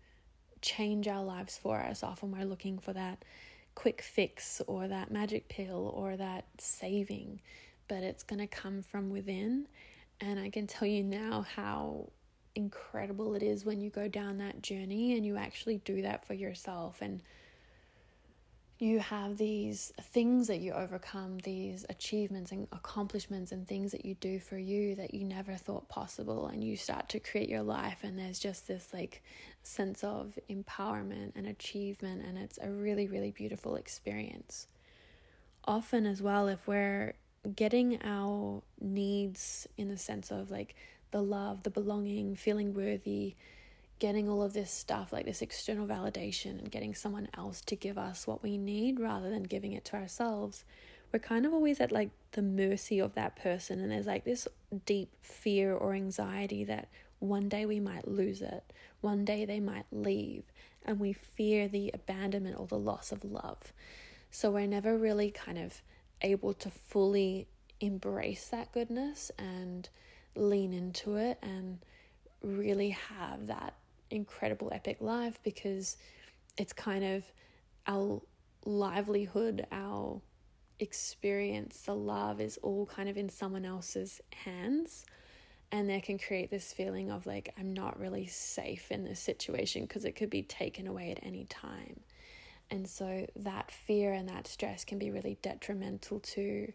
change 0.60 1.08
our 1.08 1.22
lives 1.22 1.58
for 1.58 1.78
us. 1.80 2.02
Often, 2.02 2.32
we're 2.32 2.44
looking 2.44 2.78
for 2.78 2.92
that 2.92 3.24
quick 3.74 4.02
fix 4.02 4.60
or 4.66 4.88
that 4.88 5.10
magic 5.10 5.48
pill 5.48 5.92
or 5.94 6.16
that 6.16 6.44
saving, 6.58 7.40
but 7.88 8.02
it's 8.02 8.22
going 8.22 8.40
to 8.40 8.46
come 8.46 8.82
from 8.82 9.10
within. 9.10 9.66
And 10.20 10.38
I 10.38 10.50
can 10.50 10.66
tell 10.66 10.86
you 10.86 11.02
now 11.02 11.46
how 11.56 12.10
incredible 12.54 13.34
it 13.34 13.42
is 13.42 13.64
when 13.64 13.80
you 13.80 13.90
go 13.90 14.08
down 14.08 14.38
that 14.38 14.62
journey 14.62 15.16
and 15.16 15.24
you 15.24 15.36
actually 15.36 15.78
do 15.78 16.02
that 16.02 16.24
for 16.26 16.34
yourself 16.34 16.98
and 17.00 17.22
you 18.82 18.98
have 18.98 19.36
these 19.36 19.92
things 20.00 20.48
that 20.48 20.58
you 20.58 20.72
overcome, 20.72 21.38
these 21.38 21.86
achievements 21.88 22.50
and 22.50 22.66
accomplishments 22.72 23.52
and 23.52 23.66
things 23.66 23.92
that 23.92 24.04
you 24.04 24.14
do 24.16 24.40
for 24.40 24.58
you 24.58 24.96
that 24.96 25.14
you 25.14 25.24
never 25.24 25.54
thought 25.54 25.88
possible, 25.88 26.48
and 26.48 26.64
you 26.64 26.76
start 26.76 27.08
to 27.08 27.20
create 27.20 27.48
your 27.48 27.62
life, 27.62 27.98
and 28.02 28.18
there's 28.18 28.40
just 28.40 28.66
this 28.66 28.88
like 28.92 29.22
sense 29.62 30.02
of 30.02 30.36
empowerment 30.50 31.30
and 31.36 31.46
achievement, 31.46 32.24
and 32.26 32.36
it's 32.36 32.58
a 32.60 32.68
really, 32.68 33.06
really 33.06 33.30
beautiful 33.30 33.76
experience. 33.76 34.66
Often, 35.64 36.06
as 36.06 36.20
well, 36.20 36.48
if 36.48 36.66
we're 36.66 37.14
getting 37.54 38.00
our 38.02 38.62
needs 38.80 39.68
in 39.76 39.88
the 39.88 39.96
sense 39.96 40.32
of 40.32 40.50
like 40.50 40.74
the 41.12 41.22
love, 41.22 41.62
the 41.62 41.70
belonging, 41.70 42.34
feeling 42.34 42.74
worthy, 42.74 43.36
getting 44.02 44.28
all 44.28 44.42
of 44.42 44.52
this 44.52 44.72
stuff, 44.72 45.12
like 45.12 45.24
this 45.24 45.42
external 45.42 45.86
validation, 45.86 46.58
and 46.58 46.72
getting 46.72 46.92
someone 46.92 47.28
else 47.38 47.60
to 47.60 47.76
give 47.76 47.96
us 47.96 48.26
what 48.26 48.42
we 48.42 48.58
need 48.58 48.98
rather 48.98 49.30
than 49.30 49.44
giving 49.44 49.70
it 49.74 49.84
to 49.84 49.94
ourselves, 49.94 50.64
we're 51.12 51.20
kind 51.20 51.46
of 51.46 51.52
always 51.52 51.80
at 51.80 51.92
like 51.92 52.10
the 52.32 52.42
mercy 52.42 52.98
of 52.98 53.14
that 53.14 53.36
person. 53.36 53.78
And 53.78 53.92
there's 53.92 54.08
like 54.08 54.24
this 54.24 54.48
deep 54.86 55.10
fear 55.22 55.72
or 55.72 55.94
anxiety 55.94 56.64
that 56.64 56.88
one 57.20 57.48
day 57.48 57.64
we 57.64 57.78
might 57.78 58.08
lose 58.08 58.42
it, 58.42 58.64
one 59.02 59.24
day 59.24 59.44
they 59.44 59.60
might 59.60 59.86
leave, 59.92 60.42
and 60.84 60.98
we 60.98 61.12
fear 61.12 61.68
the 61.68 61.92
abandonment 61.94 62.58
or 62.58 62.66
the 62.66 62.76
loss 62.76 63.12
of 63.12 63.22
love. 63.22 63.72
So 64.32 64.50
we're 64.50 64.66
never 64.66 64.98
really 64.98 65.30
kind 65.30 65.58
of 65.58 65.80
able 66.22 66.54
to 66.54 66.70
fully 66.70 67.46
embrace 67.78 68.48
that 68.48 68.72
goodness 68.72 69.30
and 69.38 69.88
lean 70.34 70.72
into 70.72 71.14
it 71.14 71.38
and 71.40 71.78
really 72.42 72.90
have 72.90 73.46
that 73.46 73.74
incredible 74.12 74.70
epic 74.72 74.98
life 75.00 75.38
because 75.42 75.96
it's 76.56 76.72
kind 76.72 77.04
of 77.04 77.24
our 77.86 78.20
livelihood, 78.64 79.66
our 79.72 80.20
experience, 80.78 81.82
the 81.82 81.94
love 81.94 82.40
is 82.40 82.58
all 82.62 82.86
kind 82.86 83.08
of 83.08 83.16
in 83.16 83.28
someone 83.28 83.64
else's 83.64 84.20
hands. 84.44 85.04
And 85.70 85.88
that 85.88 86.02
can 86.02 86.18
create 86.18 86.50
this 86.50 86.72
feeling 86.72 87.10
of 87.10 87.24
like, 87.24 87.54
I'm 87.58 87.72
not 87.72 87.98
really 87.98 88.26
safe 88.26 88.90
in 88.90 89.04
this 89.04 89.20
situation 89.20 89.82
because 89.82 90.04
it 90.04 90.12
could 90.12 90.28
be 90.28 90.42
taken 90.42 90.86
away 90.86 91.10
at 91.10 91.24
any 91.24 91.46
time. 91.46 92.00
And 92.70 92.86
so 92.88 93.26
that 93.36 93.70
fear 93.70 94.12
and 94.12 94.28
that 94.28 94.46
stress 94.46 94.84
can 94.84 94.98
be 94.98 95.10
really 95.10 95.38
detrimental 95.40 96.20
to 96.20 96.72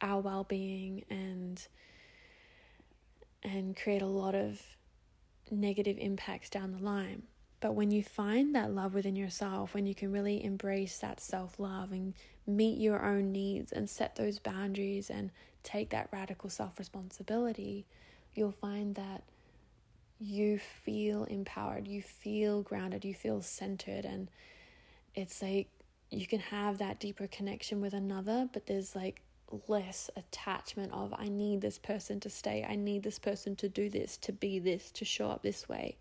our 0.00 0.20
well-being 0.20 1.04
and 1.10 1.66
and 3.42 3.76
create 3.76 4.02
a 4.02 4.06
lot 4.06 4.34
of 4.34 4.60
negative 5.50 5.96
impacts 5.98 6.50
down 6.50 6.72
the 6.72 6.82
line. 6.82 7.22
But 7.60 7.74
when 7.74 7.90
you 7.90 8.02
find 8.02 8.54
that 8.54 8.72
love 8.72 8.94
within 8.94 9.16
yourself, 9.16 9.74
when 9.74 9.86
you 9.86 9.94
can 9.94 10.12
really 10.12 10.42
embrace 10.42 10.98
that 10.98 11.20
self 11.20 11.58
love 11.58 11.92
and 11.92 12.14
meet 12.46 12.78
your 12.78 13.04
own 13.04 13.32
needs 13.32 13.70
and 13.70 13.88
set 13.88 14.16
those 14.16 14.38
boundaries 14.38 15.10
and 15.10 15.30
take 15.62 15.90
that 15.90 16.08
radical 16.10 16.48
self 16.48 16.78
responsibility, 16.78 17.86
you'll 18.34 18.52
find 18.52 18.94
that 18.94 19.22
you 20.18 20.58
feel 20.58 21.24
empowered, 21.24 21.86
you 21.86 22.02
feel 22.02 22.62
grounded, 22.62 23.04
you 23.04 23.14
feel 23.14 23.42
centered, 23.42 24.04
and 24.04 24.28
it's 25.14 25.42
like 25.42 25.68
you 26.10 26.26
can 26.26 26.40
have 26.40 26.78
that 26.78 26.98
deeper 26.98 27.26
connection 27.26 27.80
with 27.80 27.92
another, 27.92 28.48
but 28.52 28.66
there's 28.66 28.96
like 28.96 29.22
less 29.68 30.10
attachment 30.16 30.92
of 30.92 31.14
I 31.16 31.28
need 31.28 31.60
this 31.60 31.78
person 31.78 32.20
to 32.20 32.30
stay, 32.30 32.66
I 32.68 32.76
need 32.76 33.02
this 33.02 33.18
person 33.18 33.56
to 33.56 33.68
do 33.68 33.88
this, 33.88 34.16
to 34.18 34.32
be 34.32 34.58
this, 34.58 34.90
to 34.92 35.04
show 35.04 35.30
up 35.30 35.42
this 35.42 35.68
way. 35.68 35.96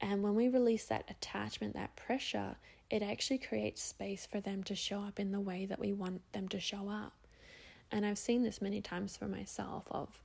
And 0.00 0.22
when 0.22 0.34
we 0.34 0.48
release 0.48 0.86
that 0.86 1.04
attachment, 1.08 1.74
that 1.74 1.96
pressure, 1.96 2.56
it 2.88 3.02
actually 3.02 3.38
creates 3.38 3.82
space 3.82 4.26
for 4.26 4.40
them 4.40 4.62
to 4.64 4.74
show 4.74 5.00
up 5.00 5.20
in 5.20 5.30
the 5.30 5.40
way 5.40 5.66
that 5.66 5.78
we 5.78 5.92
want 5.92 6.22
them 6.32 6.48
to 6.48 6.60
show 6.60 6.88
up. 6.88 7.12
And 7.92 8.06
I've 8.06 8.18
seen 8.18 8.42
this 8.42 8.62
many 8.62 8.80
times 8.80 9.16
for 9.16 9.26
myself 9.26 9.84
of 9.90 10.22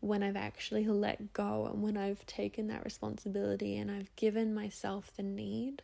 when 0.00 0.22
I've 0.22 0.36
actually 0.36 0.86
let 0.86 1.32
go 1.32 1.66
and 1.66 1.82
when 1.82 1.96
I've 1.96 2.24
taken 2.26 2.68
that 2.68 2.84
responsibility 2.84 3.76
and 3.76 3.90
I've 3.90 4.14
given 4.16 4.54
myself 4.54 5.10
the 5.16 5.22
need 5.22 5.82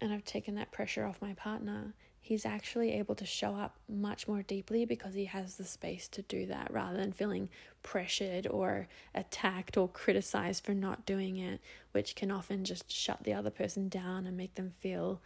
and 0.00 0.12
I've 0.12 0.24
taken 0.24 0.54
that 0.54 0.72
pressure 0.72 1.04
off 1.04 1.20
my 1.20 1.34
partner, 1.34 1.94
he's 2.24 2.46
actually 2.46 2.92
able 2.92 3.16
to 3.16 3.26
show 3.26 3.56
up 3.56 3.76
much 3.88 4.28
more 4.28 4.42
deeply 4.42 4.84
because 4.84 5.12
he 5.12 5.24
has 5.24 5.56
the 5.56 5.64
space 5.64 6.06
to 6.06 6.22
do 6.22 6.46
that 6.46 6.72
rather 6.72 6.96
than 6.96 7.10
feeling 7.10 7.48
pressured 7.82 8.46
or 8.46 8.86
attacked 9.12 9.76
or 9.76 9.88
criticized 9.88 10.64
for 10.64 10.72
not 10.72 11.04
doing 11.04 11.36
it, 11.36 11.60
which 11.90 12.14
can 12.14 12.30
often 12.30 12.64
just 12.64 12.88
shut 12.88 13.24
the 13.24 13.34
other 13.34 13.50
person 13.50 13.88
down 13.88 14.24
and 14.24 14.36
make 14.36 14.54
them 14.54 14.70
feel 14.70 15.20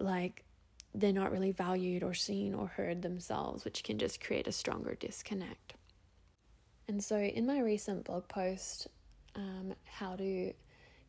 like 0.00 0.42
they're 0.94 1.12
not 1.12 1.30
really 1.30 1.52
valued 1.52 2.02
or 2.02 2.14
seen 2.14 2.54
or 2.54 2.66
heard 2.66 3.02
themselves, 3.02 3.62
which 3.66 3.84
can 3.84 3.98
just 3.98 4.24
create 4.24 4.46
a 4.46 4.52
stronger 4.52 4.94
disconnect. 4.94 5.74
And 6.88 7.04
so, 7.04 7.16
in 7.18 7.46
my 7.46 7.60
recent 7.60 8.04
blog 8.04 8.26
post, 8.28 8.88
um, 9.36 9.74
How 9.84 10.16
to 10.16 10.54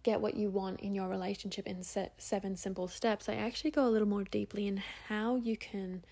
Get 0.03 0.21
What 0.21 0.35
You 0.35 0.49
Want 0.49 0.81
in 0.81 0.93
Your 0.93 1.07
Relationship 1.07 1.65
in 1.65 1.83
set 1.83 2.13
Seven 2.21 2.55
Simple 2.55 2.87
Steps, 2.87 3.27
I 3.29 3.35
actually 3.35 3.71
go 3.71 3.87
a 3.87 3.89
little 3.89 4.07
more 4.07 4.23
deeply 4.23 4.67
in 4.67 4.81
how 5.07 5.35
you 5.37 5.57
can 5.57 6.03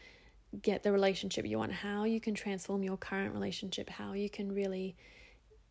get 0.62 0.84
the 0.84 0.92
relationship 0.92 1.46
you 1.46 1.58
want, 1.58 1.72
how 1.72 2.04
you 2.06 2.20
can 2.20 2.34
transform 2.34 2.84
your 2.84 2.98
current 2.98 3.34
relationship, 3.34 3.90
how 3.90 4.14
you 4.14 4.30
can 4.30 4.54
really 4.54 4.96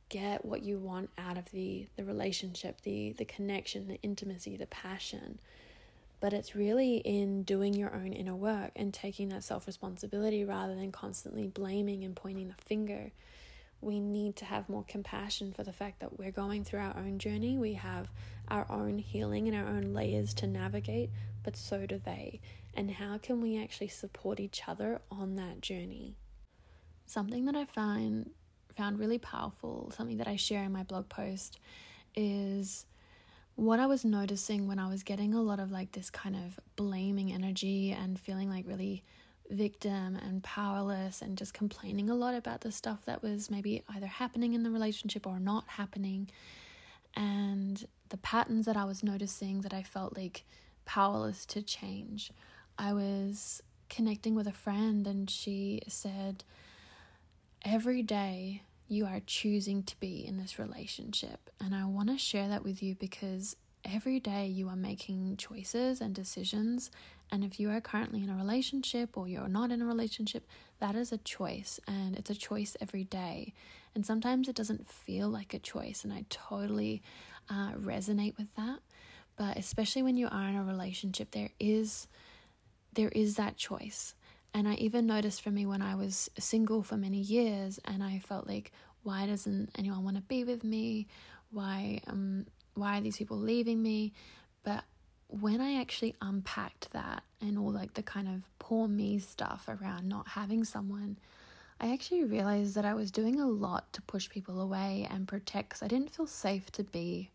get 0.08 0.44
what 0.44 0.62
you 0.62 0.78
want 0.78 1.10
out 1.18 1.38
of 1.38 1.50
the 1.50 1.86
the 1.96 2.04
relationship, 2.04 2.80
the 2.82 3.12
the 3.12 3.24
connection, 3.24 3.88
the 3.88 4.00
intimacy, 4.02 4.56
the 4.56 4.66
passion 4.66 5.38
but 6.20 6.34
it's 6.34 6.54
really 6.54 6.98
in 6.98 7.42
doing 7.42 7.74
your 7.74 7.94
own 7.94 8.12
inner 8.12 8.36
work 8.36 8.70
and 8.76 8.92
taking 8.92 9.30
that 9.30 9.42
self 9.42 9.66
responsibility 9.66 10.44
rather 10.44 10.74
than 10.74 10.92
constantly 10.92 11.46
blaming 11.46 12.04
and 12.04 12.14
pointing 12.14 12.48
the 12.48 12.62
finger. 12.64 13.10
We 13.80 13.98
need 13.98 14.36
to 14.36 14.44
have 14.44 14.68
more 14.68 14.84
compassion 14.86 15.52
for 15.52 15.64
the 15.64 15.72
fact 15.72 16.00
that 16.00 16.18
we're 16.18 16.30
going 16.30 16.64
through 16.64 16.80
our 16.80 16.96
own 16.96 17.18
journey. 17.18 17.56
We 17.56 17.74
have 17.74 18.08
our 18.48 18.66
own 18.70 18.98
healing 18.98 19.48
and 19.48 19.56
our 19.56 19.66
own 19.66 19.94
layers 19.94 20.34
to 20.34 20.46
navigate, 20.46 21.10
but 21.42 21.56
so 21.56 21.86
do 21.86 22.00
they. 22.04 22.40
And 22.74 22.90
how 22.90 23.18
can 23.18 23.40
we 23.40 23.60
actually 23.60 23.88
support 23.88 24.38
each 24.38 24.62
other 24.68 25.00
on 25.10 25.36
that 25.36 25.60
journey? 25.60 26.16
Something 27.06 27.46
that 27.46 27.56
I 27.56 27.64
find 27.64 28.30
found 28.76 28.98
really 28.98 29.18
powerful, 29.18 29.92
something 29.96 30.18
that 30.18 30.28
I 30.28 30.36
share 30.36 30.62
in 30.64 30.72
my 30.72 30.82
blog 30.82 31.08
post 31.08 31.58
is 32.14 32.86
what 33.56 33.80
I 33.80 33.86
was 33.86 34.04
noticing 34.04 34.66
when 34.66 34.78
I 34.78 34.88
was 34.88 35.02
getting 35.02 35.34
a 35.34 35.42
lot 35.42 35.60
of 35.60 35.70
like 35.70 35.92
this 35.92 36.10
kind 36.10 36.36
of 36.36 36.58
blaming 36.76 37.32
energy 37.32 37.90
and 37.90 38.18
feeling 38.18 38.48
like 38.48 38.66
really 38.66 39.02
victim 39.50 40.16
and 40.16 40.42
powerless 40.42 41.22
and 41.22 41.36
just 41.36 41.52
complaining 41.52 42.08
a 42.08 42.14
lot 42.14 42.34
about 42.34 42.60
the 42.60 42.72
stuff 42.72 43.04
that 43.04 43.22
was 43.22 43.50
maybe 43.50 43.82
either 43.88 44.06
happening 44.06 44.54
in 44.54 44.62
the 44.62 44.70
relationship 44.70 45.26
or 45.26 45.38
not 45.40 45.64
happening. 45.66 46.30
And 47.14 47.86
the 48.08 48.16
patterns 48.16 48.66
that 48.66 48.76
I 48.76 48.84
was 48.84 49.02
noticing 49.02 49.62
that 49.62 49.74
I 49.74 49.82
felt 49.82 50.16
like 50.16 50.44
powerless 50.84 51.44
to 51.46 51.62
change. 51.62 52.32
I 52.78 52.92
was 52.92 53.62
connecting 53.88 54.34
with 54.34 54.46
a 54.46 54.52
friend 54.52 55.06
and 55.06 55.28
she 55.28 55.82
said, 55.88 56.44
Every 57.62 58.02
day 58.02 58.62
you 58.88 59.04
are 59.04 59.20
choosing 59.24 59.82
to 59.84 59.98
be 60.00 60.26
in 60.26 60.38
this 60.38 60.58
relationship. 60.58 61.50
And 61.60 61.74
I 61.74 61.84
want 61.84 62.08
to 62.08 62.18
share 62.18 62.48
that 62.48 62.64
with 62.64 62.82
you 62.82 62.94
because 62.94 63.54
every 63.84 64.20
day 64.20 64.46
you 64.46 64.68
are 64.68 64.76
making 64.76 65.36
choices 65.36 66.00
and 66.00 66.14
decisions. 66.14 66.90
And 67.30 67.44
if 67.44 67.60
you 67.60 67.70
are 67.70 67.80
currently 67.80 68.22
in 68.22 68.30
a 68.30 68.36
relationship 68.36 69.16
or 69.16 69.28
you're 69.28 69.48
not 69.48 69.70
in 69.70 69.82
a 69.82 69.86
relationship, 69.86 70.46
that 70.80 70.94
is 70.94 71.12
a 71.12 71.18
choice. 71.18 71.78
And 71.86 72.16
it's 72.16 72.30
a 72.30 72.34
choice 72.34 72.76
every 72.80 73.04
day. 73.04 73.52
And 73.94 74.04
sometimes 74.04 74.48
it 74.48 74.56
doesn't 74.56 74.88
feel 74.88 75.28
like 75.28 75.54
a 75.54 75.58
choice. 75.58 76.04
And 76.04 76.12
I 76.12 76.24
totally 76.28 77.02
uh, 77.48 77.72
resonate 77.72 78.36
with 78.36 78.54
that. 78.56 78.80
But 79.36 79.56
especially 79.56 80.02
when 80.02 80.16
you 80.16 80.28
are 80.30 80.48
in 80.48 80.56
a 80.56 80.64
relationship, 80.64 81.30
there 81.30 81.50
is 81.58 82.08
there 82.92 83.08
is 83.10 83.36
that 83.36 83.56
choice 83.56 84.14
and 84.52 84.68
I 84.68 84.74
even 84.74 85.06
noticed 85.06 85.42
for 85.42 85.50
me 85.50 85.66
when 85.66 85.82
I 85.82 85.94
was 85.94 86.28
single 86.38 86.82
for 86.82 86.96
many 86.96 87.18
years 87.18 87.78
and 87.84 88.02
I 88.02 88.18
felt 88.18 88.46
like, 88.46 88.72
why 89.02 89.26
doesn't 89.26 89.70
anyone 89.78 90.04
want 90.04 90.16
to 90.16 90.22
be 90.22 90.44
with 90.44 90.64
me? 90.64 91.06
Why 91.50 92.00
um 92.06 92.46
why 92.74 92.98
are 92.98 93.00
these 93.00 93.16
people 93.16 93.38
leaving 93.38 93.82
me? 93.82 94.12
But 94.62 94.84
when 95.28 95.60
I 95.60 95.80
actually 95.80 96.16
unpacked 96.20 96.92
that 96.92 97.22
and 97.40 97.58
all 97.58 97.70
like 97.70 97.94
the 97.94 98.02
kind 98.02 98.28
of 98.28 98.42
poor 98.58 98.88
me 98.88 99.18
stuff 99.18 99.68
around 99.68 100.08
not 100.08 100.28
having 100.28 100.64
someone, 100.64 101.18
I 101.80 101.92
actually 101.92 102.24
realized 102.24 102.74
that 102.74 102.84
I 102.84 102.94
was 102.94 103.10
doing 103.10 103.40
a 103.40 103.46
lot 103.46 103.92
to 103.94 104.02
push 104.02 104.28
people 104.28 104.60
away 104.60 105.06
and 105.10 105.26
protect 105.26 105.70
because 105.70 105.82
I 105.82 105.88
didn't 105.88 106.10
feel 106.10 106.26
safe 106.26 106.70
to 106.72 106.84
be 106.84 107.30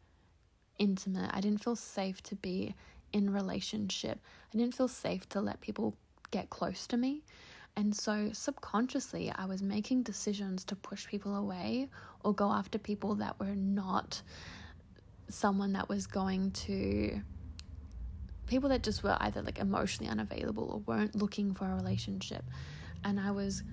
intimate. 0.77 1.31
I 1.33 1.41
didn't 1.41 1.63
feel 1.63 1.75
safe 1.75 2.21
to 2.23 2.35
be 2.35 2.75
in 3.11 3.33
relationship. 3.33 4.19
I 4.53 4.57
didn't 4.57 4.75
feel 4.75 4.87
safe 4.87 5.27
to 5.29 5.41
let 5.41 5.61
people 5.61 5.95
get 6.31 6.49
close 6.49 6.85
to 6.87 6.97
me. 6.97 7.23
And 7.75 7.95
so 7.95 8.29
subconsciously, 8.33 9.31
I 9.35 9.45
was 9.45 9.61
making 9.61 10.03
decisions 10.03 10.63
to 10.65 10.75
push 10.75 11.07
people 11.07 11.35
away 11.35 11.89
or 12.23 12.33
go 12.33 12.51
after 12.51 12.77
people 12.77 13.15
that 13.15 13.39
were 13.39 13.55
not 13.55 14.21
someone 15.29 15.73
that 15.73 15.89
was 15.89 16.07
going 16.07 16.51
to 16.51 17.21
people 18.47 18.69
that 18.69 18.83
just 18.83 19.03
were 19.03 19.17
either 19.21 19.41
like 19.41 19.59
emotionally 19.59 20.09
unavailable 20.09 20.69
or 20.71 20.79
weren't 20.79 21.15
looking 21.15 21.53
for 21.53 21.65
a 21.65 21.75
relationship. 21.75 22.43
And 23.03 23.19
I 23.19 23.31
was 23.31 23.63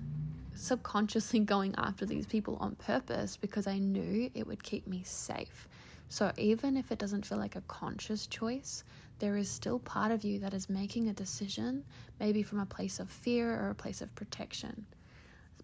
subconsciously 0.55 1.39
going 1.55 1.75
after 1.77 2.05
these 2.05 2.25
people 2.25 2.57
on 2.59 2.75
purpose 2.75 3.37
because 3.37 3.67
I 3.67 3.79
knew 3.79 4.29
it 4.33 4.47
would 4.47 4.63
keep 4.63 4.87
me 4.87 5.03
safe. 5.03 5.67
So 6.09 6.31
even 6.37 6.77
if 6.77 6.91
it 6.91 6.99
doesn't 6.99 7.25
feel 7.25 7.37
like 7.37 7.55
a 7.55 7.61
conscious 7.61 8.27
choice, 8.27 8.83
there 9.19 9.37
is 9.37 9.49
still 9.49 9.79
part 9.79 10.11
of 10.11 10.23
you 10.23 10.39
that 10.39 10.53
is 10.53 10.69
making 10.69 11.07
a 11.07 11.13
decision, 11.13 11.83
maybe 12.19 12.43
from 12.43 12.59
a 12.59 12.65
place 12.65 12.99
of 12.99 13.09
fear 13.09 13.49
or 13.59 13.69
a 13.69 13.75
place 13.75 14.01
of 14.01 14.13
protection. 14.15 14.85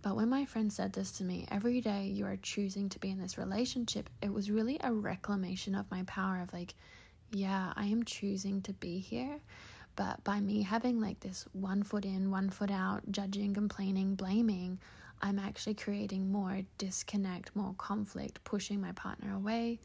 But 0.02 0.16
when 0.16 0.30
my 0.30 0.46
friend 0.46 0.72
said 0.72 0.94
this 0.94 1.12
to 1.14 1.24
me, 1.24 1.46
every 1.52 1.82
day 1.82 2.06
you 2.06 2.26
are 2.26 2.38
choosing 2.38 2.88
to 2.90 3.00
be 3.00 3.10
in 3.10 3.20
this 3.20 3.38
relationship, 3.38 4.10
it 4.22 4.32
was 4.32 4.50
really 4.50 4.80
a 4.82 4.94
reclamation 4.94 5.76
of 5.76 5.92
my 5.92 6.04
power 6.04 6.40
of 6.42 6.54
like, 6.54 6.74
yeah, 7.32 7.74
I 7.76 7.86
am 7.86 8.04
choosing 8.04 8.62
to 8.64 8.74
be 8.74 9.00
here. 9.00 9.40
But 9.96 10.24
by 10.24 10.40
me 10.40 10.62
having 10.62 11.02
like 11.02 11.20
this 11.20 11.46
one 11.52 11.84
foot 11.84 12.06
in, 12.06 12.32
one 12.32 12.50
foot 12.50 12.72
out, 12.72 13.02
judging, 13.12 13.54
complaining, 13.54 14.16
blaming, 14.16 14.80
I'm 15.22 15.38
actually 15.38 15.74
creating 15.74 16.32
more 16.32 16.62
disconnect, 16.78 17.54
more 17.54 17.76
conflict, 17.78 18.42
pushing 18.46 18.80
my 18.80 18.94
partner 18.94 19.36
away. 19.36 19.80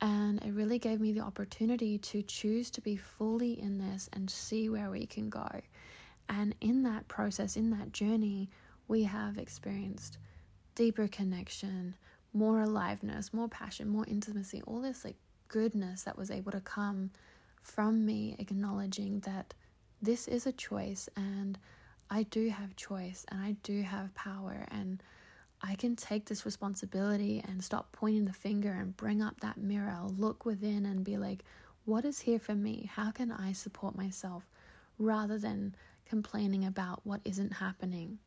And 0.00 0.42
it 0.42 0.52
really 0.52 0.80
gave 0.80 1.00
me 1.00 1.12
the 1.12 1.20
opportunity 1.20 1.98
to 1.98 2.22
choose 2.22 2.70
to 2.72 2.80
be 2.80 2.96
fully 2.96 3.60
in 3.60 3.78
this 3.78 4.10
and 4.12 4.28
see 4.28 4.68
where 4.68 4.90
we 4.90 5.06
can 5.06 5.30
go. 5.30 5.48
And 6.28 6.54
in 6.60 6.82
that 6.82 7.06
process, 7.06 7.56
in 7.56 7.70
that 7.70 7.92
journey, 7.92 8.50
we 8.88 9.04
have 9.04 9.38
experienced 9.38 10.18
deeper 10.74 11.08
connection, 11.08 11.94
more 12.32 12.60
aliveness, 12.60 13.32
more 13.32 13.48
passion, 13.48 13.88
more 13.88 14.04
intimacy, 14.06 14.62
all 14.66 14.80
this 14.80 15.04
like 15.04 15.16
goodness 15.48 16.02
that 16.02 16.18
was 16.18 16.30
able 16.30 16.52
to 16.52 16.60
come 16.60 17.10
from 17.62 18.04
me 18.04 18.36
acknowledging 18.38 19.20
that 19.20 19.54
this 20.00 20.28
is 20.28 20.46
a 20.46 20.52
choice 20.52 21.08
and 21.16 21.58
I 22.10 22.24
do 22.24 22.48
have 22.50 22.76
choice 22.76 23.24
and 23.28 23.40
I 23.40 23.56
do 23.62 23.82
have 23.82 24.14
power 24.14 24.66
and 24.70 25.02
I 25.62 25.74
can 25.74 25.96
take 25.96 26.26
this 26.26 26.44
responsibility 26.44 27.42
and 27.46 27.64
stop 27.64 27.90
pointing 27.92 28.26
the 28.26 28.32
finger 28.32 28.70
and 28.70 28.96
bring 28.96 29.22
up 29.22 29.40
that 29.40 29.56
mirror, 29.56 29.98
look 30.16 30.44
within 30.44 30.86
and 30.86 31.02
be 31.02 31.16
like, 31.16 31.44
what 31.86 32.04
is 32.04 32.20
here 32.20 32.38
for 32.38 32.54
me? 32.54 32.90
How 32.92 33.10
can 33.10 33.32
I 33.32 33.52
support 33.52 33.96
myself 33.96 34.48
rather 34.98 35.38
than 35.38 35.74
complaining 36.04 36.64
about 36.64 37.00
what 37.04 37.20
isn't 37.24 37.54
happening? 37.54 38.18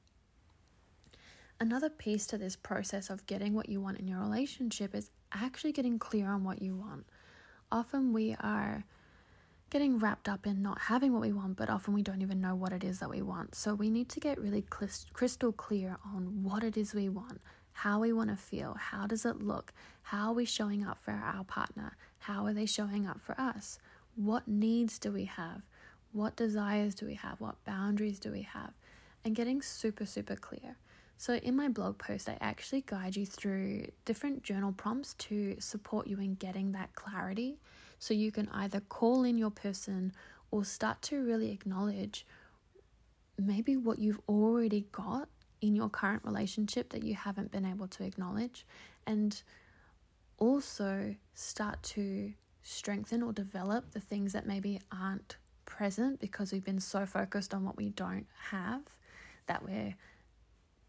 Another 1.59 1.89
piece 1.89 2.25
to 2.27 2.37
this 2.37 2.55
process 2.55 3.09
of 3.09 3.25
getting 3.25 3.53
what 3.53 3.69
you 3.69 3.81
want 3.81 3.99
in 3.99 4.07
your 4.07 4.19
relationship 4.19 4.95
is 4.95 5.11
actually 5.33 5.71
getting 5.71 5.99
clear 5.99 6.29
on 6.29 6.43
what 6.43 6.61
you 6.61 6.75
want. 6.75 7.05
Often 7.71 8.13
we 8.13 8.35
are 8.39 8.85
getting 9.69 9.99
wrapped 9.99 10.27
up 10.27 10.47
in 10.47 10.61
not 10.61 10.79
having 10.79 11.13
what 11.13 11.21
we 11.21 11.31
want, 11.31 11.55
but 11.55 11.69
often 11.69 11.93
we 11.93 12.01
don't 12.01 12.21
even 12.21 12.41
know 12.41 12.55
what 12.55 12.73
it 12.73 12.83
is 12.83 12.99
that 12.99 13.09
we 13.09 13.21
want. 13.21 13.53
So 13.53 13.75
we 13.75 13.89
need 13.89 14.09
to 14.09 14.19
get 14.19 14.39
really 14.39 14.63
crystal 15.13 15.51
clear 15.51 15.97
on 16.03 16.43
what 16.43 16.63
it 16.63 16.75
is 16.75 16.95
we 16.95 17.09
want, 17.09 17.39
how 17.73 17.99
we 17.99 18.11
want 18.11 18.29
to 18.31 18.35
feel, 18.35 18.75
how 18.79 19.05
does 19.05 19.25
it 19.25 19.43
look, 19.43 19.71
how 20.01 20.29
are 20.29 20.33
we 20.33 20.45
showing 20.45 20.83
up 20.83 20.97
for 20.97 21.11
our 21.11 21.43
partner, 21.43 21.95
how 22.19 22.45
are 22.45 22.53
they 22.53 22.65
showing 22.65 23.05
up 23.05 23.21
for 23.21 23.39
us, 23.39 23.77
what 24.15 24.47
needs 24.47 24.97
do 24.97 25.11
we 25.11 25.25
have, 25.25 25.61
what 26.13 26.35
desires 26.35 26.95
do 26.95 27.05
we 27.05 27.13
have, 27.13 27.39
what 27.39 27.63
boundaries 27.63 28.17
do 28.17 28.31
we 28.31 28.41
have, 28.41 28.73
and 29.23 29.35
getting 29.35 29.61
super, 29.61 30.07
super 30.07 30.35
clear. 30.35 30.77
So, 31.19 31.33
in 31.33 31.57
my 31.57 31.67
blog 31.67 31.97
post, 31.97 32.29
I 32.29 32.37
actually 32.39 32.79
guide 32.87 33.17
you 33.17 33.25
through 33.25 33.87
different 34.05 34.41
journal 34.41 34.71
prompts 34.71 35.15
to 35.15 35.57
support 35.59 36.07
you 36.07 36.17
in 36.21 36.35
getting 36.35 36.71
that 36.71 36.95
clarity. 36.95 37.57
So, 37.99 38.13
you 38.13 38.31
can 38.31 38.47
either 38.53 38.79
call 38.79 39.25
in 39.25 39.37
your 39.37 39.49
person 39.49 40.13
or 40.49 40.63
start 40.63 41.01
to 41.03 41.21
really 41.21 41.51
acknowledge 41.51 42.25
maybe 43.37 43.75
what 43.75 43.99
you've 43.99 44.21
already 44.29 44.87
got 44.93 45.27
in 45.59 45.75
your 45.75 45.89
current 45.89 46.23
relationship 46.23 46.87
that 46.91 47.03
you 47.03 47.15
haven't 47.15 47.51
been 47.51 47.65
able 47.65 47.89
to 47.89 48.05
acknowledge, 48.05 48.65
and 49.05 49.41
also 50.37 51.15
start 51.33 51.83
to 51.83 52.31
strengthen 52.63 53.21
or 53.21 53.33
develop 53.33 53.91
the 53.91 53.99
things 53.99 54.31
that 54.31 54.47
maybe 54.47 54.79
aren't 54.89 55.35
present 55.65 56.21
because 56.21 56.53
we've 56.53 56.63
been 56.63 56.79
so 56.79 57.05
focused 57.05 57.53
on 57.53 57.65
what 57.65 57.75
we 57.75 57.89
don't 57.89 58.27
have 58.51 58.83
that 59.47 59.63
we're 59.65 59.95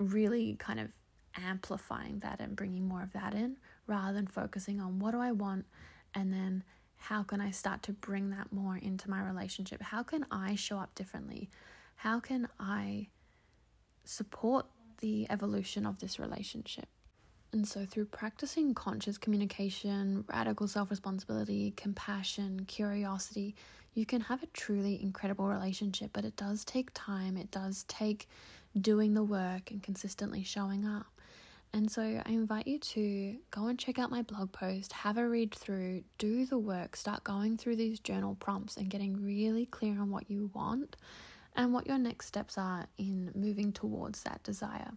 really 0.01 0.57
kind 0.59 0.81
of 0.81 0.89
amplifying 1.37 2.19
that 2.21 2.41
and 2.41 2.57
bringing 2.57 2.89
more 2.89 3.03
of 3.03 3.13
that 3.13 3.35
in 3.35 3.57
rather 3.87 4.13
than 4.13 4.27
focusing 4.27 4.81
on 4.81 4.99
what 4.99 5.13
do 5.13 5.21
I 5.21 5.31
want 5.33 5.67
and 6.15 6.33
then 6.33 6.65
how 6.97 7.23
can 7.23 7.41
I 7.41 7.51
start 7.51 7.83
to 7.85 7.93
bring 7.93 8.31
that 8.31 8.53
more 8.53 8.77
into 8.77 9.09
my 9.09 9.25
relationship? 9.25 9.81
How 9.81 10.03
can 10.03 10.27
I 10.31 10.55
show 10.55 10.79
up 10.79 10.95
differently? 10.95 11.49
How 11.97 12.21
can 12.21 12.47
I 12.59 13.09
support 14.05 14.67
the 14.99 15.27
evolution 15.31 15.87
of 15.87 15.99
this 15.99 16.19
relationship? 16.19 16.89
And 17.53 17.67
so, 17.67 17.85
through 17.85 18.05
practicing 18.07 18.75
conscious 18.75 19.19
communication, 19.19 20.25
radical 20.29 20.69
self 20.69 20.91
responsibility, 20.91 21.73
compassion, 21.77 22.65
curiosity, 22.67 23.57
you 23.95 24.07
can 24.07 24.21
have 24.21 24.43
a 24.43 24.47
truly 24.49 25.03
incredible 25.03 25.47
relationship. 25.47 26.11
But 26.13 26.25
it 26.25 26.37
does 26.37 26.65
take 26.65 26.91
time, 26.95 27.37
it 27.37 27.51
does 27.51 27.85
take 27.89 28.29
doing 28.79 29.15
the 29.15 29.23
work 29.23 29.71
and 29.71 29.83
consistently 29.83 30.43
showing 30.43 30.85
up. 30.85 31.07
And 31.73 31.91
so 31.91 32.03
I 32.03 32.31
invite 32.31 32.67
you 32.67 32.79
to 32.81 33.37
go 33.53 33.67
and 33.67 33.79
check 33.79 33.99
out 33.99 34.11
my 34.11 34.23
blog 34.23 34.51
post, 34.51 34.93
have 34.93 35.17
a 35.17 35.29
read 35.29 35.55
through, 35.55 36.03
do 36.19 36.45
the 36.45 36.59
work, 36.59 36.97
start 36.97 37.23
going 37.23 37.57
through 37.57 37.77
these 37.77 38.01
journal 38.01 38.37
prompts 38.41 38.77
and 38.77 38.91
getting 38.91 39.25
really 39.25 39.67
clear 39.67 40.01
on 40.01 40.11
what 40.11 40.29
you 40.29 40.51
want 40.53 40.97
and 41.55 41.73
what 41.73 41.87
your 41.87 41.99
next 41.99 42.27
steps 42.27 42.59
are 42.59 42.87
in 42.99 43.31
moving 43.35 43.73
towards 43.73 44.25
that 44.25 44.43
desire. 44.43 44.91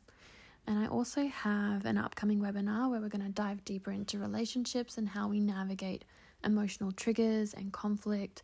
And 0.66 0.80
I 0.80 0.88
also 0.88 1.28
have 1.28 1.86
an 1.86 1.98
upcoming 1.98 2.40
webinar 2.40 2.90
where 2.90 3.02
we're 3.02 3.10
going 3.10 3.26
to 3.26 3.30
dive 3.30 3.64
deeper 3.66 3.92
into 3.92 4.18
relationships 4.18 4.98
and 4.98 5.10
how 5.10 5.28
we 5.28 5.40
navigate 5.40 6.06
emotional 6.44 6.92
triggers 6.92 7.54
and 7.54 7.72
conflict 7.72 8.44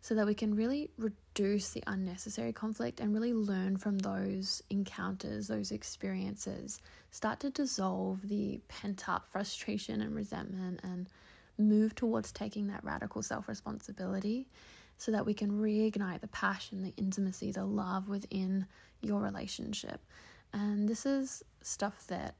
so 0.00 0.14
that 0.14 0.26
we 0.26 0.34
can 0.34 0.54
really 0.54 0.90
reduce 0.96 1.70
the 1.70 1.82
unnecessary 1.86 2.52
conflict 2.52 3.00
and 3.00 3.12
really 3.12 3.32
learn 3.32 3.76
from 3.76 3.98
those 3.98 4.62
encounters, 4.70 5.48
those 5.48 5.72
experiences, 5.72 6.80
start 7.10 7.40
to 7.40 7.50
dissolve 7.50 8.20
the 8.28 8.60
pent 8.68 9.08
up 9.08 9.26
frustration 9.26 10.00
and 10.00 10.14
resentment, 10.14 10.80
and 10.82 11.08
move 11.58 11.94
towards 11.94 12.30
taking 12.30 12.68
that 12.68 12.84
radical 12.84 13.22
self 13.22 13.48
responsibility 13.48 14.46
so 14.98 15.12
that 15.12 15.26
we 15.26 15.34
can 15.34 15.50
reignite 15.50 16.20
the 16.20 16.28
passion, 16.28 16.82
the 16.82 16.94
intimacy, 16.96 17.52
the 17.52 17.64
love 17.64 18.08
within 18.08 18.66
your 19.00 19.20
relationship. 19.20 20.00
And 20.52 20.88
this 20.88 21.06
is 21.06 21.44
stuff 21.62 22.06
that 22.08 22.34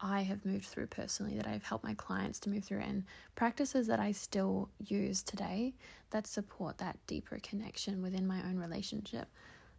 I 0.00 0.22
have 0.22 0.44
moved 0.44 0.66
through 0.66 0.88
personally, 0.88 1.36
that 1.36 1.46
I've 1.46 1.62
helped 1.62 1.84
my 1.84 1.94
clients 1.94 2.40
to 2.40 2.50
move 2.50 2.64
through, 2.64 2.80
and 2.80 3.04
practices 3.36 3.86
that 3.86 4.00
I 4.00 4.12
still 4.12 4.68
use 4.84 5.22
today 5.22 5.74
that 6.12 6.26
support 6.26 6.78
that 6.78 6.96
deeper 7.06 7.38
connection 7.42 8.00
within 8.00 8.26
my 8.26 8.40
own 8.44 8.56
relationship. 8.56 9.28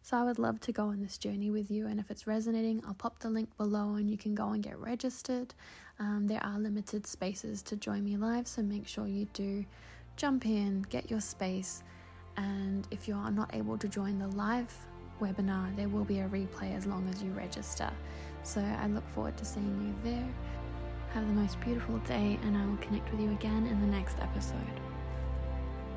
So 0.01 0.17
I 0.17 0.23
would 0.23 0.37
love 0.37 0.59
to 0.61 0.73
go 0.73 0.87
on 0.87 1.01
this 1.01 1.17
journey 1.17 1.49
with 1.49 1.71
you, 1.71 1.87
and 1.87 1.97
if 1.97 2.11
it's 2.11 2.27
resonating, 2.27 2.83
I'll 2.85 2.93
pop 2.93 3.19
the 3.19 3.29
link 3.29 3.55
below 3.57 3.95
and 3.95 4.11
you 4.11 4.17
can 4.17 4.35
go 4.35 4.49
and 4.49 4.61
get 4.61 4.77
registered. 4.77 5.53
Um, 5.97 6.27
there 6.27 6.43
are 6.43 6.59
limited 6.59 7.07
spaces 7.07 7.61
to 7.63 7.77
join 7.77 8.03
me 8.03 8.17
live, 8.17 8.45
so 8.45 8.61
make 8.61 8.85
sure 8.85 9.07
you 9.07 9.27
do 9.31 9.65
jump 10.17 10.45
in, 10.45 10.81
get 10.89 11.09
your 11.09 11.21
space, 11.21 11.83
and 12.35 12.85
if 12.91 13.07
you 13.07 13.15
are 13.15 13.31
not 13.31 13.55
able 13.55 13.77
to 13.77 13.87
join 13.87 14.19
the 14.19 14.27
live 14.27 14.73
webinar, 15.21 15.73
there 15.77 15.87
will 15.87 16.03
be 16.03 16.19
a 16.19 16.27
replay 16.27 16.75
as 16.75 16.85
long 16.85 17.07
as 17.07 17.23
you 17.23 17.31
register. 17.31 17.89
So 18.43 18.59
I 18.59 18.87
look 18.87 19.07
forward 19.11 19.37
to 19.37 19.45
seeing 19.45 19.95
you 20.05 20.11
there. 20.11 20.27
Have 21.13 21.27
the 21.27 21.33
most 21.33 21.61
beautiful 21.61 21.97
day, 21.99 22.37
and 22.43 22.57
I 22.57 22.65
will 22.65 22.77
connect 22.77 23.09
with 23.11 23.21
you 23.21 23.31
again 23.31 23.67
in 23.67 23.79
the 23.79 23.87
next 23.87 24.17
episode. 24.19 24.82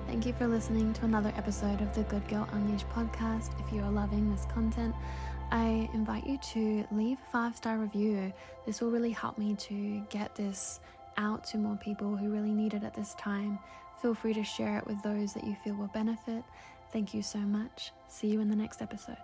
Thank 0.07 0.25
you 0.25 0.33
for 0.33 0.47
listening 0.47 0.92
to 0.95 1.05
another 1.05 1.33
episode 1.37 1.81
of 1.81 1.92
the 1.95 2.05
Good 2.05 2.27
Girl 2.29 2.49
Unleashed 2.53 2.88
podcast. 2.90 3.51
If 3.61 3.73
you 3.73 3.83
are 3.83 3.90
loving 3.90 4.31
this 4.31 4.47
content, 4.47 4.95
I 5.51 5.90
invite 5.95 6.27
you 6.27 6.38
to 6.38 6.87
leave 6.92 7.19
a 7.19 7.33
five 7.33 7.57
star 7.57 7.77
review. 7.79 8.33
This 8.64 8.81
will 8.81 8.90
really 8.90 9.11
help 9.11 9.37
me 9.37 9.57
to 9.57 10.01
get 10.09 10.35
this 10.37 10.81
out 11.16 11.45
to 11.49 11.59
more 11.59 11.77
people 11.77 12.16
who 12.16 12.31
really 12.31 12.53
need 12.53 12.75
it 12.75 12.85
at 12.85 12.95
this 12.95 13.14
time. 13.14 13.59
Feel 14.01 14.14
free 14.14 14.33
to 14.35 14.45
share 14.45 14.79
it 14.79 14.87
with 14.87 15.03
those 15.03 15.35
that 15.35 15.45
you 15.45 15.57
feel 15.57 15.75
will 15.75 15.88
benefit. 15.88 16.45
Thank 16.92 17.12
you 17.12 17.23
so 17.23 17.38
much. 17.38 17.90
See 18.09 18.29
you 18.29 18.40
in 18.40 18.49
the 18.49 18.57
next 18.57 18.81
episode. 18.81 19.16